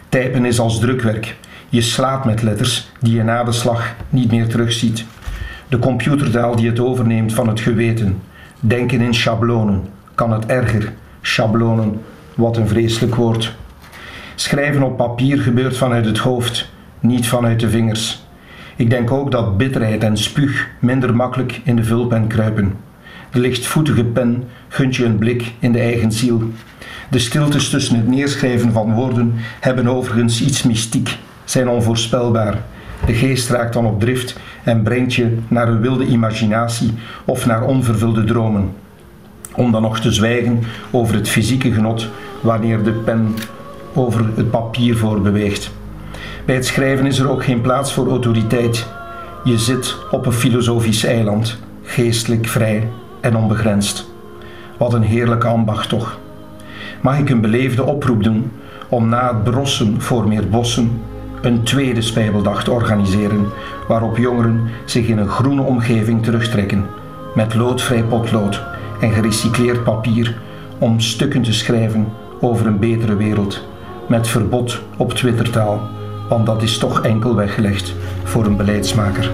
Typen 0.09 0.45
is 0.45 0.59
als 0.59 0.79
drukwerk. 0.79 1.35
Je 1.69 1.81
slaat 1.81 2.25
met 2.25 2.41
letters 2.41 2.91
die 2.99 3.15
je 3.15 3.23
na 3.23 3.43
de 3.43 3.51
slag 3.51 3.95
niet 4.09 4.31
meer 4.31 4.47
terugziet. 4.47 5.05
De 5.67 5.79
computertaal 5.79 6.55
die 6.55 6.67
het 6.67 6.79
overneemt 6.79 7.33
van 7.33 7.47
het 7.47 7.59
geweten. 7.59 8.21
Denken 8.59 9.01
in 9.01 9.13
schablonen. 9.13 9.83
Kan 10.15 10.31
het 10.31 10.45
erger? 10.45 10.93
Schablonen, 11.21 12.01
wat 12.35 12.57
een 12.57 12.67
vreselijk 12.67 13.15
woord. 13.15 13.55
Schrijven 14.35 14.83
op 14.83 14.97
papier 14.97 15.39
gebeurt 15.39 15.77
vanuit 15.77 16.05
het 16.05 16.17
hoofd, 16.17 16.69
niet 16.99 17.27
vanuit 17.27 17.59
de 17.59 17.69
vingers. 17.69 18.23
Ik 18.75 18.89
denk 18.89 19.11
ook 19.11 19.31
dat 19.31 19.57
bitterheid 19.57 20.03
en 20.03 20.17
spuug 20.17 20.69
minder 20.79 21.15
makkelijk 21.15 21.61
in 21.63 21.75
de 21.75 21.83
vulpen 21.83 22.27
kruipen. 22.27 22.73
De 23.31 23.39
lichtvoetige 23.39 24.03
pen 24.03 24.43
gunt 24.67 24.95
je 24.95 25.05
een 25.05 25.17
blik 25.17 25.53
in 25.59 25.71
de 25.71 25.79
eigen 25.79 26.11
ziel. 26.11 26.43
De 27.09 27.19
stiltes 27.19 27.69
tussen 27.69 27.95
het 27.95 28.07
neerschrijven 28.07 28.71
van 28.71 28.93
woorden 28.93 29.33
hebben 29.59 29.87
overigens 29.87 30.41
iets 30.41 30.63
mystiek, 30.63 31.17
zijn 31.43 31.69
onvoorspelbaar. 31.69 32.57
De 33.05 33.13
geest 33.13 33.49
raakt 33.49 33.73
dan 33.73 33.85
op 33.85 33.99
drift 33.99 34.39
en 34.63 34.83
brengt 34.83 35.13
je 35.13 35.37
naar 35.47 35.67
een 35.67 35.81
wilde 35.81 36.05
imaginatie 36.05 36.93
of 37.25 37.45
naar 37.45 37.63
onvervulde 37.63 38.23
dromen. 38.23 38.73
Om 39.55 39.71
dan 39.71 39.81
nog 39.81 39.99
te 39.99 40.11
zwijgen 40.11 40.63
over 40.91 41.15
het 41.15 41.29
fysieke 41.29 41.71
genot 41.71 42.07
wanneer 42.41 42.83
de 42.83 42.91
pen 42.91 43.35
over 43.93 44.25
het 44.35 44.51
papier 44.51 44.97
voorbeweegt. 44.97 45.71
Bij 46.45 46.55
het 46.55 46.65
schrijven 46.65 47.05
is 47.05 47.19
er 47.19 47.29
ook 47.29 47.43
geen 47.43 47.61
plaats 47.61 47.93
voor 47.93 48.09
autoriteit. 48.09 48.87
Je 49.43 49.57
zit 49.57 49.95
op 50.11 50.25
een 50.25 50.31
filosofisch 50.31 51.03
eiland, 51.03 51.57
geestelijk 51.83 52.47
vrij 52.47 52.89
en 53.21 53.35
onbegrensd. 53.37 54.09
Wat 54.77 54.93
een 54.93 55.03
heerlijke 55.03 55.47
ambacht 55.47 55.89
toch. 55.89 56.19
Mag 57.01 57.19
ik 57.19 57.29
een 57.29 57.41
beleefde 57.41 57.83
oproep 57.83 58.23
doen 58.23 58.51
om 58.89 59.09
na 59.09 59.27
het 59.27 59.43
brossen 59.43 60.01
voor 60.01 60.27
meer 60.27 60.49
bossen 60.49 61.01
een 61.41 61.63
tweede 61.63 62.01
spijbeldag 62.01 62.63
te 62.63 62.71
organiseren, 62.71 63.45
waarop 63.87 64.17
jongeren 64.17 64.69
zich 64.85 65.07
in 65.07 65.17
een 65.17 65.27
groene 65.27 65.61
omgeving 65.61 66.23
terugtrekken, 66.23 66.85
met 67.35 67.55
loodvrij 67.55 68.03
potlood 68.03 68.63
en 68.99 69.11
gerecycleerd 69.11 69.83
papier 69.83 70.37
om 70.77 70.99
stukken 70.99 71.41
te 71.41 71.53
schrijven 71.53 72.07
over 72.41 72.65
een 72.65 72.79
betere 72.79 73.15
wereld, 73.15 73.67
met 74.07 74.27
verbod 74.27 74.81
op 74.97 75.13
Twittertaal, 75.13 75.81
want 76.29 76.45
dat 76.45 76.61
is 76.61 76.77
toch 76.77 77.01
enkel 77.01 77.35
weggelegd 77.35 77.93
voor 78.23 78.45
een 78.45 78.57
beleidsmaker. 78.57 79.31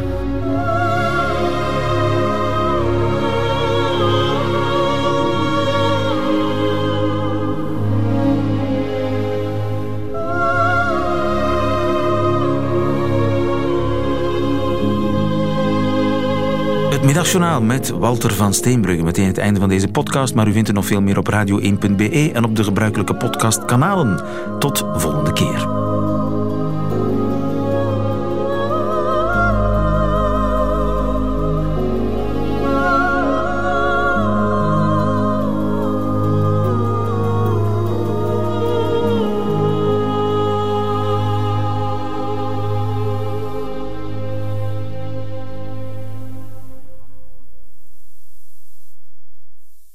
Middagjournaal 17.12 17.62
met 17.62 17.89
Walter 17.89 18.34
van 18.34 18.54
Steenbrugge. 18.54 19.04
Meteen 19.04 19.28
het 19.28 19.38
einde 19.38 19.60
van 19.60 19.69
deze 19.69 19.88
podcast, 19.88 20.34
maar 20.34 20.47
u 20.47 20.52
vindt 20.52 20.67
er 20.67 20.74
nog 20.74 20.86
veel 20.86 21.02
meer 21.02 21.17
op 21.17 21.32
radio1.be 21.32 22.32
en 22.34 22.43
op 22.43 22.56
de 22.56 22.63
gebruikelijke 22.63 23.15
podcastkanalen. 23.15 24.24
Tot 24.60 24.86
volgende 24.95 25.34
keer. 25.34 25.81